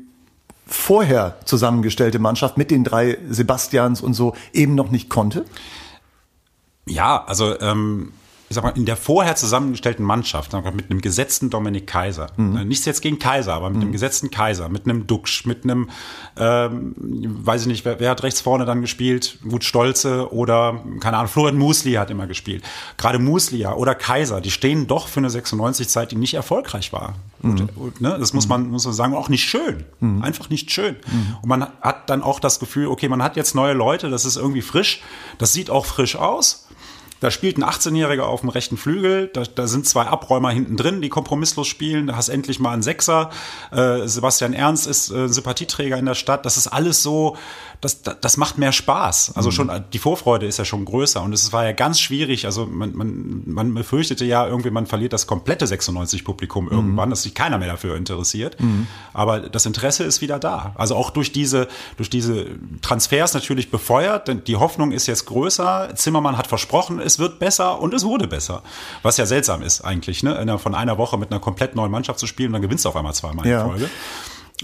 [0.66, 5.44] vorher zusammengestellte Mannschaft mit den drei Sebastians und so eben noch nicht konnte?
[6.86, 8.12] Ja, also ähm,
[8.48, 12.66] ich sag mal, in der vorher zusammengestellten Mannschaft, mit einem gesetzten Dominik Kaiser, mhm.
[12.66, 13.82] nichts jetzt gegen Kaiser, aber mit mhm.
[13.82, 15.90] einem gesetzten Kaiser, mit einem Duxch, mit einem,
[16.36, 19.38] ähm, weiß ich nicht, wer, wer, hat rechts vorne dann gespielt?
[19.46, 22.64] Gut Stolze oder, keine Ahnung, Florian Musli hat immer gespielt.
[22.96, 27.16] Gerade Muslia oder Kaiser, die stehen doch für eine 96-Zeit, die nicht erfolgreich war.
[27.42, 27.68] Mhm.
[27.76, 29.84] Und, ne, das muss man, muss man sagen, auch nicht schön.
[30.00, 30.22] Mhm.
[30.22, 30.96] Einfach nicht schön.
[31.06, 31.36] Mhm.
[31.42, 34.36] Und man hat dann auch das Gefühl, okay, man hat jetzt neue Leute, das ist
[34.36, 35.02] irgendwie frisch,
[35.36, 36.67] das sieht auch frisch aus.
[37.20, 41.02] Da spielt ein 18-Jähriger auf dem rechten Flügel, da, da sind zwei Abräumer hinten drin,
[41.02, 43.30] die kompromisslos spielen, da hast endlich mal einen Sechser.
[43.72, 46.46] Äh, Sebastian Ernst ist äh, Sympathieträger in der Stadt.
[46.46, 47.36] Das ist alles so,
[47.80, 49.32] das, das macht mehr Spaß.
[49.36, 49.52] Also mhm.
[49.52, 52.44] schon die Vorfreude ist ja schon größer und es war ja ganz schwierig.
[52.44, 56.72] Also man, man, man befürchtete ja irgendwie, man verliert das komplette 96-Publikum mhm.
[56.72, 58.60] irgendwann, dass sich keiner mehr dafür interessiert.
[58.60, 58.88] Mhm.
[59.12, 60.72] Aber das Interesse ist wieder da.
[60.76, 62.46] Also auch durch diese, durch diese
[62.82, 65.94] Transfers natürlich befeuert, denn die Hoffnung ist jetzt größer.
[65.94, 68.62] Zimmermann hat versprochen, es wird besser und es wurde besser.
[69.02, 70.58] Was ja seltsam ist eigentlich, ne?
[70.58, 73.14] Von einer Woche mit einer komplett neuen Mannschaft zu spielen, dann gewinnst du auf einmal
[73.14, 73.64] zweimal in ja.
[73.64, 73.88] Folge.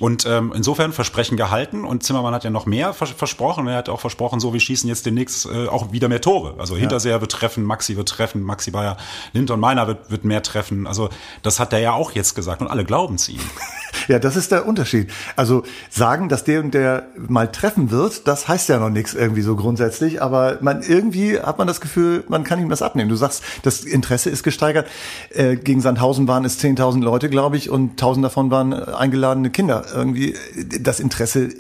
[0.01, 3.69] Und ähm, insofern Versprechen gehalten und Zimmermann hat ja noch mehr vers versprochen.
[3.69, 6.55] Er hat auch versprochen, so wir schießen jetzt demnächst äh, auch wieder mehr Tore.
[6.59, 8.97] Also Hinterseher wird treffen, Maxi wird treffen, Maxi Bayer,
[9.33, 10.89] Linton Meiner wird, wird mehr treffen.
[10.89, 11.11] Also
[11.43, 13.41] das hat er ja auch jetzt gesagt und alle glauben es ihm.
[14.09, 15.11] Ja, das ist der Unterschied.
[15.37, 19.43] Also sagen, dass der und der mal treffen wird, das heißt ja noch nichts irgendwie
[19.43, 23.09] so grundsätzlich, aber man irgendwie hat man das Gefühl, man kann ihm das abnehmen.
[23.09, 24.87] Du sagst, das Interesse ist gesteigert.
[25.31, 29.85] Äh, gegen Sandhausen waren es 10.000 Leute, glaube ich, und 1.000 davon waren eingeladene Kinder.
[29.95, 30.35] Irgendwie
[30.81, 31.51] das Interesse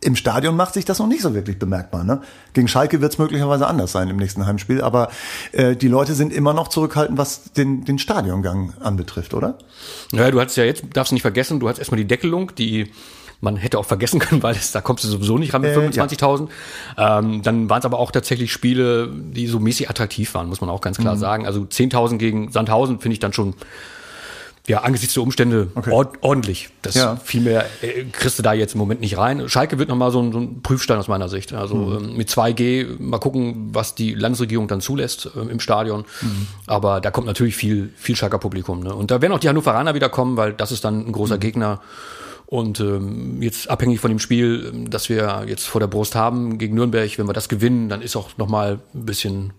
[0.00, 2.04] im Stadion macht sich das noch nicht so wirklich bemerkbar.
[2.04, 2.22] Ne?
[2.52, 5.10] Gegen Schalke wird es möglicherweise anders sein im nächsten Heimspiel, aber
[5.52, 9.58] äh, die Leute sind immer noch zurückhaltend, was den, den Stadiongang anbetrifft, oder?
[10.12, 12.90] Ja, du hattest ja jetzt, darfst nicht vergessen, du hast erstmal die Deckelung, die
[13.40, 15.78] man hätte auch vergessen können, weil es, da kommst du sowieso nicht ran mit äh,
[15.78, 16.48] 25.000.
[16.96, 17.18] Ja.
[17.18, 20.70] Ähm, dann waren es aber auch tatsächlich Spiele, die so mäßig attraktiv waren, muss man
[20.70, 21.20] auch ganz klar mhm.
[21.20, 21.46] sagen.
[21.46, 23.54] Also 10.000 gegen Sandhausen finde ich dann schon
[24.70, 25.90] ja, angesichts der Umstände okay.
[26.20, 26.68] ordentlich.
[26.82, 27.16] Das ja.
[27.16, 29.48] viel mehr äh, kriegst du da jetzt im Moment nicht rein.
[29.48, 31.52] Schalke wird nochmal so ein, so ein Prüfstein aus meiner Sicht.
[31.52, 32.10] Also mhm.
[32.10, 36.04] ähm, mit 2G mal gucken, was die Landesregierung dann zulässt äh, im Stadion.
[36.22, 36.46] Mhm.
[36.68, 38.80] Aber da kommt natürlich viel, viel Schalker Publikum.
[38.80, 38.94] Ne?
[38.94, 41.40] Und da werden auch die Hannoveraner wieder kommen, weil das ist dann ein großer mhm.
[41.40, 41.80] Gegner.
[42.50, 46.74] Und ähm, jetzt abhängig von dem Spiel, das wir jetzt vor der Brust haben gegen
[46.74, 49.52] Nürnberg, wenn wir das gewinnen, dann ist auch nochmal ein bisschen,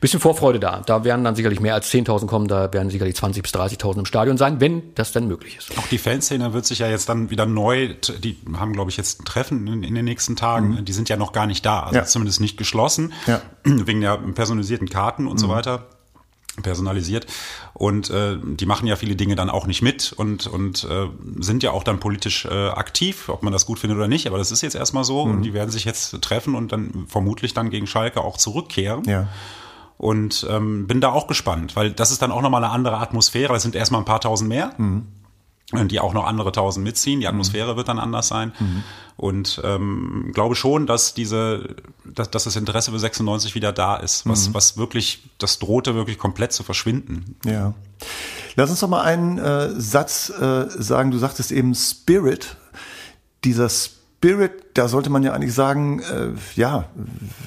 [0.00, 0.80] bisschen Vorfreude da.
[0.86, 4.06] Da werden dann sicherlich mehr als 10.000 kommen, da werden sicherlich 20.000 bis 30.000 im
[4.06, 5.76] Stadion sein, wenn das dann möglich ist.
[5.76, 9.20] Auch die Fanszene wird sich ja jetzt dann wieder neu, die haben glaube ich jetzt
[9.20, 10.84] ein Treffen in, in den nächsten Tagen, mhm.
[10.86, 12.04] die sind ja noch gar nicht da, also ja.
[12.06, 13.42] zumindest nicht geschlossen, ja.
[13.64, 15.40] wegen der personalisierten Karten und mhm.
[15.40, 15.88] so weiter
[16.62, 17.26] personalisiert
[17.72, 21.08] und äh, die machen ja viele Dinge dann auch nicht mit und und äh,
[21.40, 24.38] sind ja auch dann politisch äh, aktiv, ob man das gut findet oder nicht, aber
[24.38, 25.32] das ist jetzt erstmal so mhm.
[25.32, 29.04] und die werden sich jetzt treffen und dann vermutlich dann gegen Schalke auch zurückkehren.
[29.06, 29.28] Ja.
[29.96, 33.52] Und ähm, bin da auch gespannt, weil das ist dann auch nochmal eine andere Atmosphäre.
[33.52, 34.74] Das sind erstmal ein paar tausend mehr.
[34.76, 35.06] Mhm
[35.72, 37.20] die auch noch andere tausend mitziehen.
[37.20, 37.76] Die Atmosphäre mhm.
[37.76, 38.52] wird dann anders sein.
[38.58, 38.84] Mhm.
[39.16, 41.76] Und ähm, glaube schon, dass diese,
[42.14, 44.54] dass, dass das Interesse für 96 wieder da ist, was, mhm.
[44.54, 47.36] was wirklich, das drohte wirklich komplett zu verschwinden.
[47.44, 47.74] Ja.
[48.56, 51.10] Lass uns doch mal einen äh, Satz äh, sagen.
[51.10, 52.56] Du sagtest eben Spirit.
[53.42, 56.86] Dieser Spirit, da sollte man ja eigentlich sagen, äh, ja,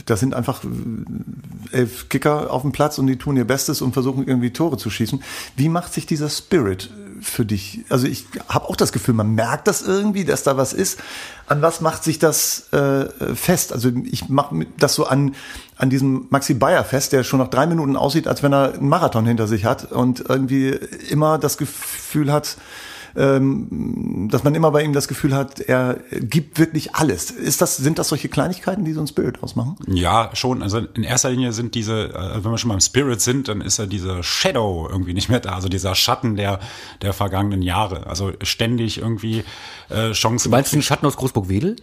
[0.06, 3.94] das sind einfach äh, elf Kicker auf dem Platz und die tun ihr Bestes und
[3.94, 5.24] versuchen irgendwie Tore zu schießen.
[5.56, 6.90] Wie macht sich dieser Spirit
[7.22, 7.86] für dich?
[7.90, 11.00] Also ich habe auch das Gefühl, man merkt das irgendwie, dass da was ist.
[11.48, 13.74] An was macht sich das äh, fest?
[13.74, 15.36] Also ich mache das so an
[15.78, 18.90] an diesem Maxi Bayer fest, der schon nach drei Minuten aussieht, als wenn er einen
[18.90, 20.70] Marathon hinter sich hat und irgendwie
[21.10, 22.58] immer das Gefühl hat,
[23.16, 27.32] ähm, dass man immer bei ihm das Gefühl hat, er gibt wirklich alles.
[27.32, 29.78] Ist das, sind das solche Kleinigkeiten, die so ein Spirit ausmachen?
[29.88, 30.62] Ja, schon.
[30.62, 33.78] Also in erster Linie sind diese, äh, wenn wir schon beim Spirit sind, dann ist
[33.78, 36.60] ja dieser Shadow irgendwie nicht mehr da, also dieser Schatten der,
[37.02, 38.08] der vergangenen Jahre.
[38.08, 39.44] Also ständig irgendwie
[39.90, 40.50] äh, Chancen.
[40.50, 41.78] Du meinst den Schatten aus Großburg-Wedel?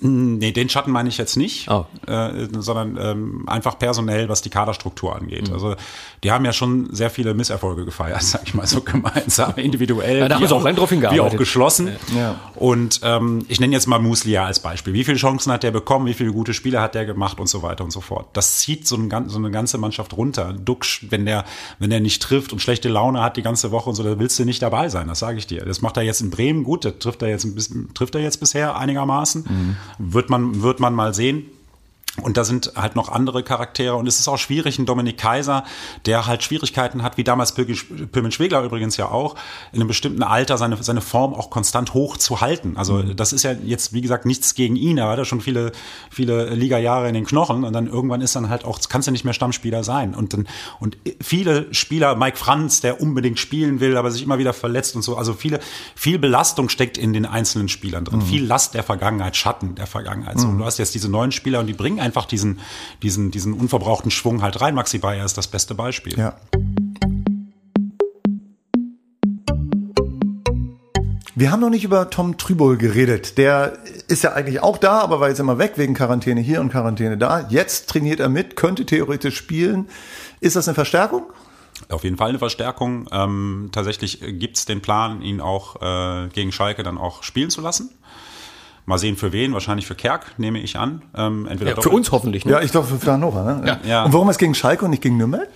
[0.00, 1.86] Nee, den Schatten meine ich jetzt nicht, oh.
[2.06, 5.48] äh, sondern ähm, einfach personell, was die Kaderstruktur angeht.
[5.48, 5.54] Mhm.
[5.54, 5.74] Also
[6.22, 10.20] die haben ja schon sehr viele Misserfolge gefeiert, sag ich mal so gemeinsam, individuell.
[10.20, 11.24] Ja, da haben sie auch, drauf hingearbeitet.
[11.24, 11.90] Wie auch geschlossen.
[12.16, 12.36] Ja.
[12.54, 14.92] Und ähm, ich nenne jetzt mal Muslia als Beispiel.
[14.92, 17.62] Wie viele Chancen hat der bekommen, wie viele gute Spiele hat der gemacht und so
[17.62, 18.28] weiter und so fort.
[18.34, 20.52] Das zieht so, ein, so eine ganze Mannschaft runter.
[20.52, 21.44] Duxch, wenn der,
[21.80, 24.38] wenn der nicht trifft und schlechte Laune hat die ganze Woche und so, da willst
[24.38, 25.64] du nicht dabei sein, das sage ich dir.
[25.64, 28.20] Das macht er jetzt in Bremen gut, das trifft er jetzt, ein bisschen, trifft er
[28.20, 29.44] jetzt bisher einigermaßen.
[29.48, 29.71] Mhm.
[29.98, 31.46] Wird man, wird man mal sehen.
[32.20, 35.64] Und da sind halt noch andere Charaktere und es ist auch schwierig, ein Dominik Kaiser,
[36.04, 39.34] der halt Schwierigkeiten hat, wie damals Pirmin Schwegler übrigens ja auch,
[39.72, 42.76] in einem bestimmten Alter seine, seine Form auch konstant hoch zu halten.
[42.76, 43.16] Also mhm.
[43.16, 45.72] das ist ja jetzt, wie gesagt, nichts gegen ihn, er hat ja schon viele,
[46.10, 49.24] viele Liga-Jahre in den Knochen und dann irgendwann ist dann halt auch, kannst du nicht
[49.24, 50.14] mehr Stammspieler sein.
[50.14, 50.46] Und dann,
[50.80, 55.02] und viele Spieler, Mike Franz, der unbedingt spielen will, aber sich immer wieder verletzt und
[55.02, 55.60] so, also viele,
[55.94, 58.26] viel Belastung steckt in den einzelnen Spielern drin, mhm.
[58.26, 60.38] viel Last der Vergangenheit, Schatten der Vergangenheit.
[60.38, 60.52] So, mhm.
[60.52, 62.60] und du hast jetzt diese neuen Spieler und die bringen einfach diesen,
[63.02, 64.74] diesen, diesen unverbrauchten Schwung halt rein.
[64.74, 66.18] Maxi Bayer ist das beste Beispiel.
[66.18, 66.36] Ja.
[71.34, 73.38] Wir haben noch nicht über Tom Trübol geredet.
[73.38, 76.70] Der ist ja eigentlich auch da, aber war jetzt immer weg wegen Quarantäne hier und
[76.70, 77.48] Quarantäne da.
[77.48, 79.88] Jetzt trainiert er mit, könnte theoretisch spielen.
[80.40, 81.24] Ist das eine Verstärkung?
[81.88, 83.08] Auf jeden Fall eine Verstärkung.
[83.10, 87.60] Ähm, tatsächlich gibt es den Plan, ihn auch äh, gegen Schalke dann auch spielen zu
[87.60, 87.90] lassen.
[88.84, 91.02] Mal sehen für wen, wahrscheinlich für Kerk, nehme ich an.
[91.16, 92.44] Ähm, entweder ja, für uns hoffentlich.
[92.44, 92.52] Ne?
[92.52, 93.44] Ja, ich glaube für Hannover.
[93.44, 93.62] Ne?
[93.66, 93.78] Ja.
[93.84, 94.04] ja.
[94.04, 95.48] Und warum ist gegen Schalke und nicht gegen Nürnberg?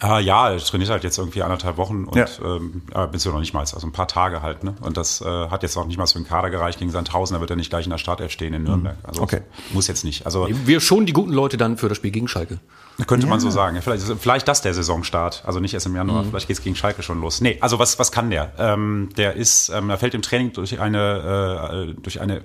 [0.00, 2.26] Äh, ja, ich trainiere halt jetzt irgendwie anderthalb Wochen und ja.
[2.42, 4.62] ähm, bis ja noch nicht mal, also ein paar Tage halt.
[4.62, 4.74] Ne?
[4.80, 6.78] Und das äh, hat jetzt auch nicht mal für den Kader gereicht.
[6.78, 8.96] Gegen Sandhausen, da wird er nicht gleich in der Startelf stehen in Nürnberg.
[8.96, 9.06] Mhm.
[9.06, 9.40] Also okay.
[9.72, 10.24] muss jetzt nicht.
[10.24, 12.58] Also wir schon die guten Leute dann für das Spiel gegen Schalke.
[13.06, 13.30] Könnte ja.
[13.30, 13.80] man so sagen.
[13.82, 15.42] Vielleicht, vielleicht das der Saisonstart.
[15.46, 16.22] Also nicht erst im Januar.
[16.22, 16.30] Mhm.
[16.30, 17.40] Vielleicht geht's gegen Schalke schon los.
[17.40, 18.52] Nee, also was, was kann der?
[18.58, 22.42] Ähm, der ist, ähm, er fällt im Training durch eine, äh, durch eine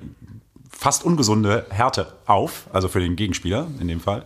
[0.71, 4.25] fast ungesunde Härte auf, also für den Gegenspieler in dem Fall.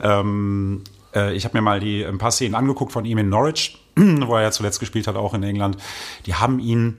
[0.00, 0.82] Ähm,
[1.14, 4.36] äh, ich habe mir mal die ein paar Szenen angeguckt von ihm in Norwich, wo
[4.36, 5.76] er ja zuletzt gespielt hat, auch in England.
[6.26, 6.98] Die haben ihn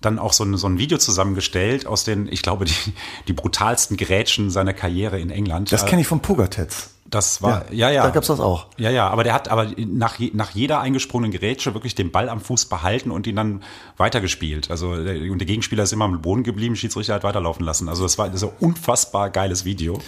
[0.00, 2.74] dann auch so ein, so ein Video zusammengestellt aus den, ich glaube, die,
[3.28, 5.72] die brutalsten Gerätschen seiner Karriere in England.
[5.72, 6.90] Das kenne ich von Pogatetz.
[7.06, 7.96] Das war, ja, ja.
[7.96, 8.02] ja.
[8.02, 8.66] Da gab's das auch.
[8.76, 12.40] Ja, ja, aber der hat aber nach, nach jeder eingesprungenen Gerätsche wirklich den Ball am
[12.40, 13.62] Fuß behalten und ihn dann
[13.98, 14.70] weitergespielt.
[14.70, 17.88] Also, der, und der Gegenspieler ist immer am Boden geblieben, Schiedsrichter hat weiterlaufen lassen.
[17.88, 20.00] Also, das war so ein unfassbar geiles Video.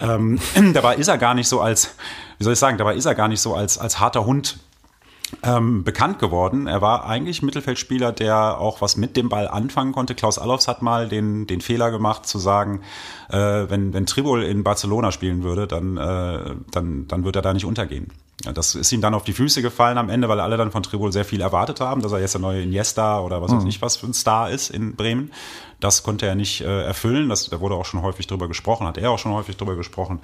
[0.00, 0.38] Ähm,
[0.74, 1.94] dabei ist er gar nicht so als,
[2.38, 4.58] wie soll ich sagen, dabei ist er gar nicht so als, als harter Hund
[5.42, 6.66] ähm, bekannt geworden.
[6.66, 10.14] Er war eigentlich Mittelfeldspieler, der auch was mit dem Ball anfangen konnte.
[10.14, 12.80] Klaus Allofs hat mal den, den Fehler gemacht zu sagen,
[13.28, 17.52] äh, wenn, wenn Tribol in Barcelona spielen würde, dann, äh, dann, dann wird er da
[17.52, 18.08] nicht untergehen.
[18.44, 20.84] Ja, das ist ihm dann auf die Füße gefallen am Ende, weil alle dann von
[20.84, 23.68] Tribol sehr viel erwartet haben, dass er jetzt der neue Iniesta oder was weiß mhm.
[23.68, 25.32] ich was für ein Star ist in Bremen.
[25.80, 27.28] Das konnte er nicht äh, erfüllen.
[27.28, 30.20] Das, da wurde auch schon häufig drüber gesprochen, hat er auch schon häufig drüber gesprochen.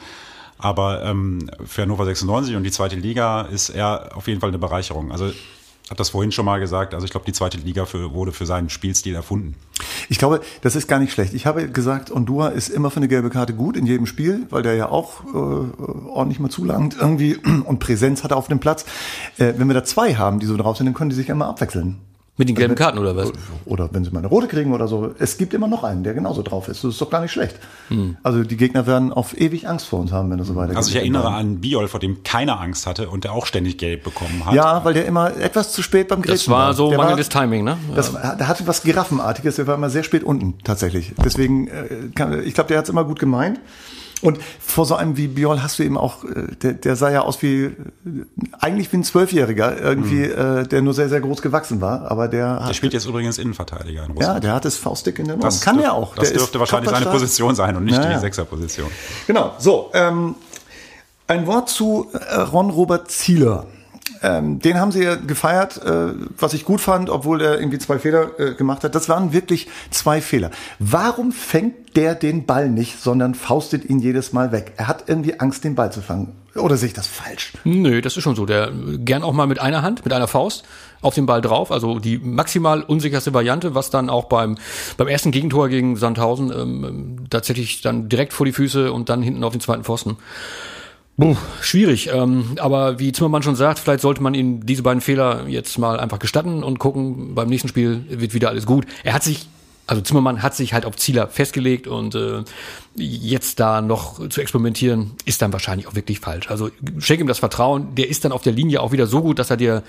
[0.64, 4.59] Aber ähm, für Hannover 96 und die zweite Liga ist er auf jeden Fall eine
[4.59, 5.12] Bereicherung.
[5.12, 5.31] Also
[5.90, 6.94] hat das vorhin schon mal gesagt.
[6.94, 9.57] Also ich glaube, die zweite Liga für, wurde für seinen Spielstil erfunden.
[10.09, 11.35] Ich glaube, das ist gar nicht schlecht.
[11.35, 14.62] Ich habe gesagt, Ondua ist immer für eine gelbe Karte gut in jedem Spiel, weil
[14.62, 18.87] der ja auch äh, ordentlich mal zulangt irgendwie und Präsenz hat auf dem Platz.
[19.37, 21.46] Äh, wenn wir da zwei haben, die so drauf sind, dann können die sich immer
[21.46, 22.00] abwechseln.
[22.36, 23.30] Mit den gelben Karten oder was?
[23.64, 25.14] Oder wenn sie mal eine rote kriegen oder so.
[25.20, 26.82] Es gibt immer noch einen, der genauso drauf ist.
[26.82, 27.60] Das ist doch gar nicht schlecht.
[27.88, 28.16] Hm.
[28.24, 30.76] Also die Gegner werden auf ewig Angst vor uns haben, wenn das so weitergeht.
[30.76, 34.02] Also ich erinnere an Biol, vor dem keiner Angst hatte und der auch ständig gelb
[34.02, 34.54] bekommen hat.
[34.54, 36.70] Ja, weil der immer etwas zu spät beim Grätschen war.
[36.70, 37.76] Das war so der mangelndes war, Timing, ne?
[37.94, 41.12] Das, der hatte was Giraffenartiges, der war immer sehr spät unten, tatsächlich.
[41.24, 43.60] Deswegen, äh, kann, ich glaube, der hat es immer gut gemeint.
[44.22, 47.22] Und vor so einem wie Björn hast du eben auch, äh, der, der sah ja
[47.22, 47.72] aus wie,
[48.59, 50.62] eigentlich wie ein Zwölfjähriger, irgendwie, mhm.
[50.62, 54.05] äh, der nur sehr, sehr groß gewachsen war, aber der Der spielt jetzt übrigens Innenverteidiger
[54.05, 54.37] in Russland.
[54.37, 55.61] Ja, der hat das Faustdick in der Norden.
[55.61, 56.14] Kann er auch.
[56.14, 58.14] Das der dürfte wahrscheinlich seine Position sein und nicht naja.
[58.14, 58.88] die Sechserposition.
[59.27, 60.37] Genau, so, ähm,
[61.27, 63.66] ein Wort zu äh, Ron Robert Zieler.
[64.22, 68.38] Ähm, den haben sie gefeiert, äh, was ich gut fand, obwohl er irgendwie zwei Fehler
[68.38, 68.94] äh, gemacht hat.
[68.94, 70.50] Das waren wirklich zwei Fehler.
[70.78, 74.72] Warum fängt der den Ball nicht, sondern faustet ihn jedes Mal weg?
[74.76, 76.32] Er hat irgendwie Angst, den Ball zu fangen.
[76.54, 77.52] Oder sehe ich das falsch?
[77.64, 78.46] Nö, das ist schon so.
[78.46, 80.64] Der gern auch mal mit einer Hand, mit einer Faust
[81.00, 81.72] auf den Ball drauf.
[81.72, 84.56] Also die maximal unsicherste Variante, was dann auch beim,
[84.96, 89.42] beim ersten Gegentor gegen Sandhausen ähm, tatsächlich dann direkt vor die Füße und dann hinten
[89.42, 90.16] auf den zweiten Pfosten.
[91.16, 92.11] Puh, schwierig.
[92.12, 96.00] Ähm, aber wie Zimmermann schon sagt, vielleicht sollte man ihm diese beiden Fehler jetzt mal
[96.00, 98.85] einfach gestatten und gucken, beim nächsten Spiel wird wieder alles gut.
[99.05, 99.46] Er hat sich,
[99.87, 102.42] also Zimmermann hat sich halt auf Zieler festgelegt und äh,
[102.96, 106.50] jetzt da noch zu experimentieren, ist dann wahrscheinlich auch wirklich falsch.
[106.50, 109.38] Also schenk ihm das Vertrauen, der ist dann auf der Linie auch wieder so gut,
[109.38, 109.85] dass er dir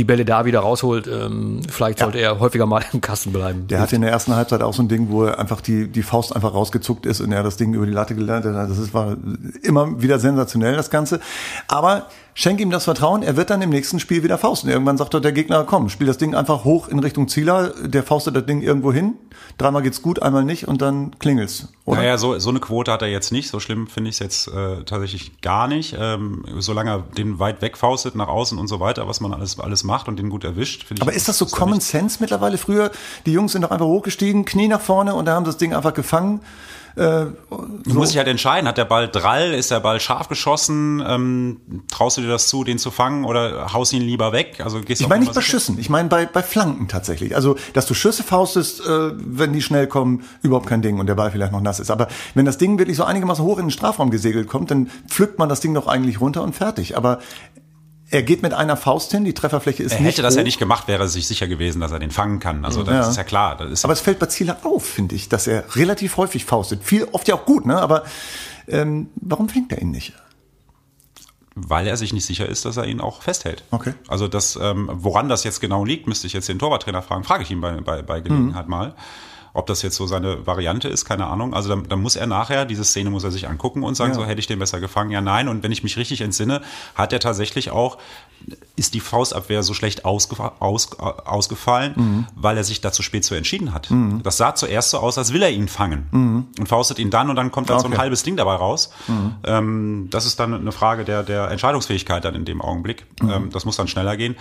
[0.00, 1.06] die Bälle da wieder rausholt.
[1.06, 2.32] Ähm, vielleicht sollte ja.
[2.32, 3.66] er häufiger mal im Kasten bleiben.
[3.68, 6.02] Der hatte in der ersten Halbzeit auch so ein Ding, wo er einfach die, die
[6.02, 8.54] Faust einfach rausgezuckt ist und er das Ding über die Latte gelernt hat.
[8.54, 9.18] Das ist, war
[9.62, 11.20] immer wieder sensationell, das Ganze.
[11.68, 14.70] Aber schenk ihm das Vertrauen, er wird dann im nächsten Spiel wieder fausten.
[14.70, 18.02] Irgendwann sagt doch der Gegner, komm, spiel das Ding einfach hoch in Richtung Zieler, der
[18.02, 19.14] faustet das Ding irgendwo hin,
[19.58, 21.68] dreimal geht's gut, einmal nicht und dann klingelt's.
[21.84, 21.98] Oder?
[22.00, 24.48] Naja, so, so eine Quote hat er jetzt nicht, so schlimm finde ich es jetzt
[24.48, 25.94] äh, tatsächlich gar nicht.
[25.98, 29.84] Ähm, solange er den weit wegfaustet nach außen und so weiter, was man alles, alles
[29.84, 30.86] macht und den gut erwischt.
[30.90, 31.02] ich.
[31.02, 32.58] Aber ist das so ist Common nicht- Sense mittlerweile?
[32.58, 32.90] Früher,
[33.26, 35.74] die Jungs sind doch einfach hochgestiegen, Knie nach vorne und da haben sie das Ding
[35.74, 36.40] einfach gefangen.
[36.96, 41.60] Du musst dich halt entscheiden, hat der Ball Drall, ist der Ball scharf geschossen, ähm,
[41.88, 44.60] traust du dir das zu, den zu fangen oder haust ihn lieber weg?
[44.62, 45.40] Also gehst Ich meine nicht bei?
[45.40, 47.36] Schüssen, ich meine bei, bei Flanken tatsächlich.
[47.36, 51.14] Also, dass du Schüsse faustest, äh, wenn die schnell kommen, überhaupt kein Ding und der
[51.14, 51.92] Ball vielleicht noch nass ist.
[51.92, 55.38] Aber wenn das Ding wirklich so einigermaßen hoch in den Strafraum gesegelt kommt, dann pflückt
[55.38, 56.96] man das Ding doch eigentlich runter und fertig.
[56.96, 57.20] Aber
[58.10, 60.44] er geht mit einer Faust hin, die Trefferfläche ist Er nicht hätte das ja hoch.
[60.44, 62.64] nicht gemacht, wäre er sich sicher gewesen, dass er den fangen kann.
[62.64, 63.10] Also das Ja.
[63.10, 63.56] ist ja klar.
[63.56, 66.82] Das ist Aber es fällt bei Zieler auf, finde ich, dass er relativ häufig faustet.
[66.82, 67.80] Viel, oft ja auch gut, ne?
[67.80, 68.04] Aber
[68.68, 70.12] ähm, warum fängt er ihn nicht?
[71.56, 73.64] weil er sich nicht sicher ist, dass er ihn auch festhält.
[73.70, 73.92] Okay.
[74.08, 77.24] Also das, ähm, woran das jetzt genau liegt, müsste ich jetzt den Torwarttrainer fragen.
[77.24, 78.70] Frage ich ihn bei, bei, bei Gelegenheit Mhm.
[78.70, 78.94] mal.
[79.52, 81.54] Ob das jetzt so seine Variante ist, keine Ahnung.
[81.54, 84.14] Also dann, dann muss er nachher, diese Szene muss er sich angucken und sagen, Ja.
[84.20, 85.10] so hätte ich den besser gefangen.
[85.10, 85.48] Ja, nein.
[85.48, 86.60] Und wenn ich mich richtig entsinne,
[86.94, 87.98] hat er tatsächlich auch,
[88.76, 92.26] ist die Faustabwehr so schlecht ausgefa aus, äh, ausgefallen, Mhm.
[92.36, 93.88] weil er sich dazu spät zu entschieden hat.
[94.22, 97.36] Das sah zuerst so aus, als will er ihn fangen und faustet ihn dann und
[97.36, 97.92] dann kommt dann so ein Mhm.
[97.94, 97.98] Okay.
[97.98, 98.02] Mhm.
[98.02, 98.90] halbes Ding dabei raus.
[99.44, 103.06] Ähm, das ist dann eine Frage der, der Entscheidungsfähigkeit dann in dem Augenblick.
[103.20, 103.30] Mhm.
[103.30, 104.36] Ähm, das muss dann schneller gehen.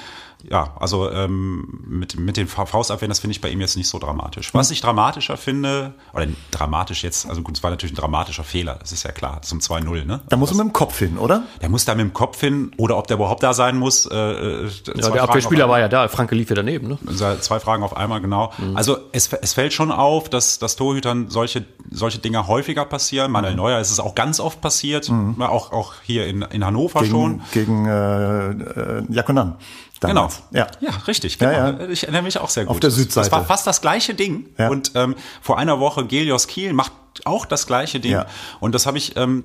[0.50, 3.90] Ja, also ähm, mit, mit den Fa- Faustabwehren, das finde ich bei ihm jetzt nicht
[3.90, 4.54] so dramatisch.
[4.54, 8.78] Was ich dramatischer finde, oder dramatisch jetzt, also gut, es war natürlich ein dramatischer Fehler,
[8.80, 10.22] das ist ja klar, zum 2-0, ne?
[10.30, 11.44] Da muss er mit dem Kopf hin, oder?
[11.62, 14.06] Der muss da mit dem Kopf hin, oder ob der überhaupt da sein muss.
[14.06, 16.98] Äh, äh, Ja, der Abwehrspieler war ja da, Franke lief ja daneben, ne?
[17.08, 18.52] Also Zwei Fragen auf einmal, genau.
[18.76, 23.32] Also es, es fällt schon auf, dass, dass Torhütern solche, solche Dinge häufiger passieren.
[23.32, 27.42] Manuel Neuer ist es auch ganz oft passiert, auch, auch hier in, in Hannover schon.
[27.52, 29.04] Gegen, gegen äh, äh,
[30.02, 30.14] Genau.
[30.30, 30.44] damals.
[30.52, 30.68] Ja.
[30.80, 31.38] ja, richtig.
[31.40, 31.52] Genau.
[31.52, 31.88] Ja, ja.
[31.90, 32.72] Ich erinnere mich auch sehr gut.
[32.72, 33.30] Auf der Das- Südseite.
[33.30, 34.48] Das war fast das gleiche Ding.
[34.58, 34.70] Ja.
[34.70, 36.92] Und ähm, vor einer Woche Gelios Kiel macht
[37.26, 38.12] auch das gleiche Ding.
[38.14, 38.26] Ja.
[38.60, 39.44] Und das habe ich ähm,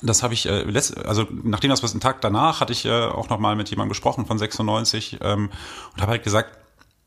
[0.00, 2.90] das habe ich, äh, letzt, also nachdem das was einen Tag danach, hatte ich äh,
[3.06, 5.50] auch noch mal mit jemandem gesprochen von 96 ähm,
[5.94, 6.56] und habe halt gesagt,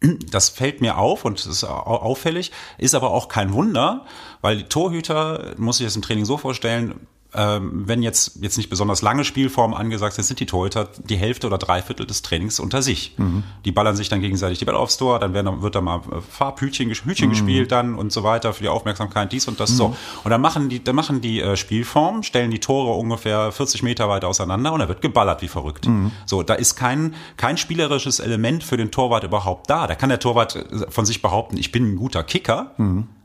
[0.30, 4.06] das fällt mir auf und es ist au- auffällig, ist aber auch kein Wunder,
[4.42, 8.70] weil die Torhüter, muss ich es im Training so vorstellen, ähm, wenn jetzt, jetzt nicht
[8.70, 12.82] besonders lange Spielformen angesagt sind, sind die Torhüter die Hälfte oder Dreiviertel des Trainings unter
[12.82, 13.16] sich.
[13.64, 16.22] Die ballern sich dann gegenseitig die Bälle aufs Tor, dann werden, wird da mal äh,
[16.22, 19.96] Farbhütchen Hütchen gespielt dann und so weiter für die Aufmerksamkeit, dies und das so.
[20.24, 24.10] Und dann machen die, dann machen die äh, Spielformen, stellen die Tore ungefähr 40 Meter
[24.10, 25.88] weiter auseinander und da wird geballert wie verrückt.
[26.26, 29.88] So, da ist kein, kein spielerisches Element für den Torwart überhaupt da.
[29.88, 32.74] Da kann der Torwart äh, von sich behaupten, ich bin ein guter Kicker.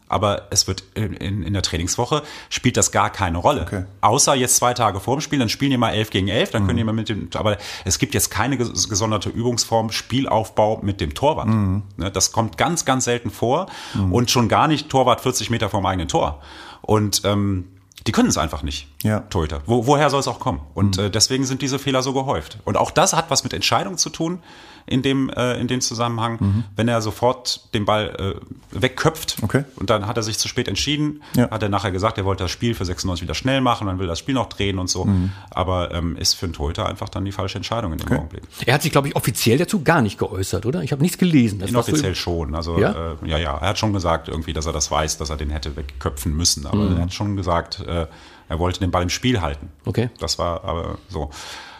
[0.08, 3.62] Aber es wird in, in, der Trainingswoche spielt das gar keine Rolle.
[3.62, 3.84] Okay.
[4.02, 6.64] Außer jetzt zwei Tage vor dem Spiel, dann spielen die mal elf gegen elf, dann
[6.66, 11.00] können die mal mit dem, aber es gibt jetzt keine ges- gesonderte Übungsform, Spielaufbau mit
[11.00, 11.48] dem Torwart.
[11.48, 13.66] Ne, das kommt ganz, ganz selten vor
[14.12, 16.40] und schon gar nicht Torwart 40 Meter vom eigenen Tor.
[16.82, 17.66] Und ähm,
[18.06, 19.20] die können es einfach nicht, Ja.
[19.20, 19.62] Torhüter.
[19.66, 20.60] Wo, woher soll es auch kommen?
[20.74, 22.58] Und äh, deswegen sind diese Fehler so gehäuft.
[22.64, 24.38] Und auch das hat was mit Entscheidung zu tun
[24.86, 26.64] in dem, äh, in dem Zusammenhang.
[26.76, 28.36] Wenn er sofort den Ball
[28.72, 29.64] äh, wegköpft Okay.
[29.76, 31.50] und dann hat er sich zu spät entschieden, Ja.
[31.50, 34.06] hat er nachher gesagt, er wollte das Spiel für 96 wieder schnell machen, dann will
[34.06, 35.04] das Spiel noch drehen und so.
[35.06, 35.32] Mhm.
[35.50, 38.42] Aber ähm, ist für einen Torhüter einfach dann die falsche Entscheidung in dem Augenblick.
[38.64, 40.82] Er hat sich, glaube ich, offiziell dazu gar nicht geäußert, oder?
[40.82, 41.58] Ich habe nichts gelesen.
[41.58, 42.54] Das war so- Inoffiziell schon.
[42.54, 42.92] Also Ja?
[42.92, 43.12] ja?
[43.24, 45.50] Äh, ja, ja, er hat schon gesagt irgendwie, dass er das weiß, dass er den
[45.50, 46.64] hätte wegköpfen müssen.
[46.66, 46.96] Aber Mhm.
[46.96, 48.06] er hat schon gesagt, äh,
[48.48, 49.70] er wollte den Ball im Spiel halten.
[49.84, 50.10] Okay.
[50.20, 51.30] Das war aber so.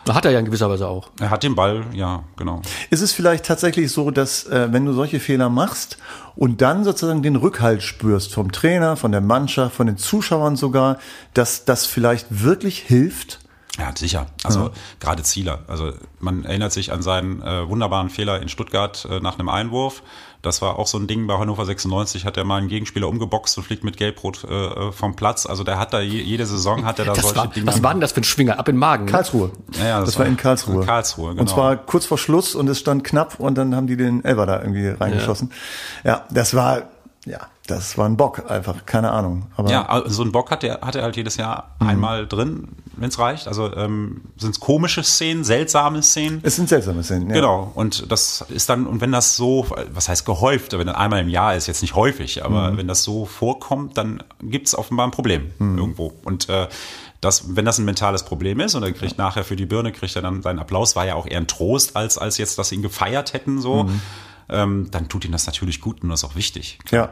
[0.09, 1.11] Hat er ja in gewisser Weise auch.
[1.21, 2.63] Er hat den Ball, ja, genau.
[2.91, 5.99] Ist es vielleicht tatsächlich so, dass äh, wenn du solche Fehler machst
[6.37, 10.99] und dann sozusagen den Rückhalt spürst vom Trainer, von der Mannschaft, von den Zuschauern sogar,
[11.35, 13.41] dass das vielleicht wirklich hilft?
[13.79, 14.27] Ja, sicher.
[14.43, 15.61] Also gerade Zieler.
[15.69, 20.03] Also man erinnert sich an seinen äh, wunderbaren Fehler in Stuttgart äh, nach einem Einwurf.
[20.47, 23.59] Das war auch so ein Ding bei Hannover 96, hat er mal einen Gegenspieler umgeboxt
[23.59, 25.45] und fliegt mit Gelbrot äh, vom Platz.
[25.45, 27.67] Also der hat da je, jede Saison hat er da Das solche war, Dinge.
[27.67, 28.59] was war denn das für ein Schwinger?
[28.59, 29.07] Ab in Magen.
[29.07, 29.11] ne?
[29.11, 29.51] Karlsruhe.
[29.79, 30.81] Ja, ja, das, das war war in Karlsruhe.
[30.81, 31.41] in Karlsruhe, genau.
[31.43, 34.47] Und zwar kurz vor Schluss und es stand knapp und dann haben die den Elber
[34.47, 35.51] da irgendwie reingeschossen.
[36.05, 36.83] Ja, das war,
[37.27, 39.47] ja, das war ein Bock einfach, keine Ahnung.
[39.57, 42.69] Aber Ja, also so ein Bock hat er, hat er halt jedes Jahr einmal drin,
[42.97, 43.49] wenn es reicht.
[43.49, 46.39] Also ähm, sind es komische Szenen, seltsame Szenen.
[46.45, 47.29] es sind seltsame Szenen.
[47.29, 47.35] Ja.
[47.35, 47.73] Genau.
[47.75, 51.29] Und das ist dann, und wenn das so, was heißt gehäuft, wenn das einmal im
[51.29, 55.11] Jahr ist, jetzt nicht häufig, aber wenn das so vorkommt, dann gibt es offenbar ein
[55.11, 56.13] Problem irgendwo.
[56.25, 56.69] Und äh,
[57.21, 60.15] das, wenn das ein mentales Problem ist und er kriegt nachher für die Birne, kriegt
[60.15, 62.77] er dann seinen Applaus, war ja auch eher ein Trost, als, als jetzt, dass sie
[62.77, 63.89] ihn gefeiert hätten, so,
[64.49, 66.79] ähm, dann tut ihm das natürlich gut und das ist auch wichtig.
[66.91, 67.11] Ja.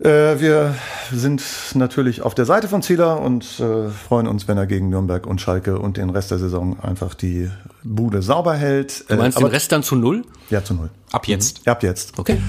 [0.00, 0.74] Äh, wir
[1.12, 1.42] sind
[1.74, 5.42] natürlich auf der Seite von Zieler und äh, freuen uns, wenn er gegen Nürnberg und
[5.42, 7.50] Schalke und den Rest der Saison einfach die
[7.84, 9.04] Bude sauber hält.
[9.10, 10.24] Du meinst äh, den Rest dann zu null?
[10.48, 10.88] Ja, zu null.
[11.12, 11.68] Ab jetzt.
[11.68, 12.18] Ab jetzt.
[12.18, 12.40] Okay.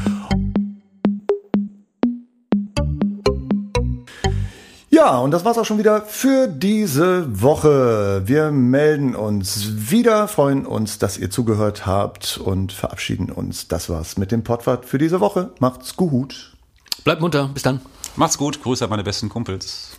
[5.03, 8.21] Ja, und das war's auch schon wieder für diese Woche.
[8.25, 13.67] Wir melden uns wieder, freuen uns, dass ihr zugehört habt und verabschieden uns.
[13.67, 15.49] Das war's mit dem Pottwart für diese Woche.
[15.57, 16.55] Macht's gut.
[17.03, 17.49] Bleibt munter.
[17.51, 17.81] Bis dann.
[18.15, 18.61] Macht's gut.
[18.61, 19.97] Grüße an meine besten Kumpels.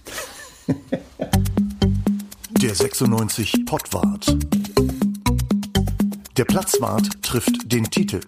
[2.62, 4.36] Der 96 Pottwart.
[6.36, 8.20] Der Platzwart trifft den Titel.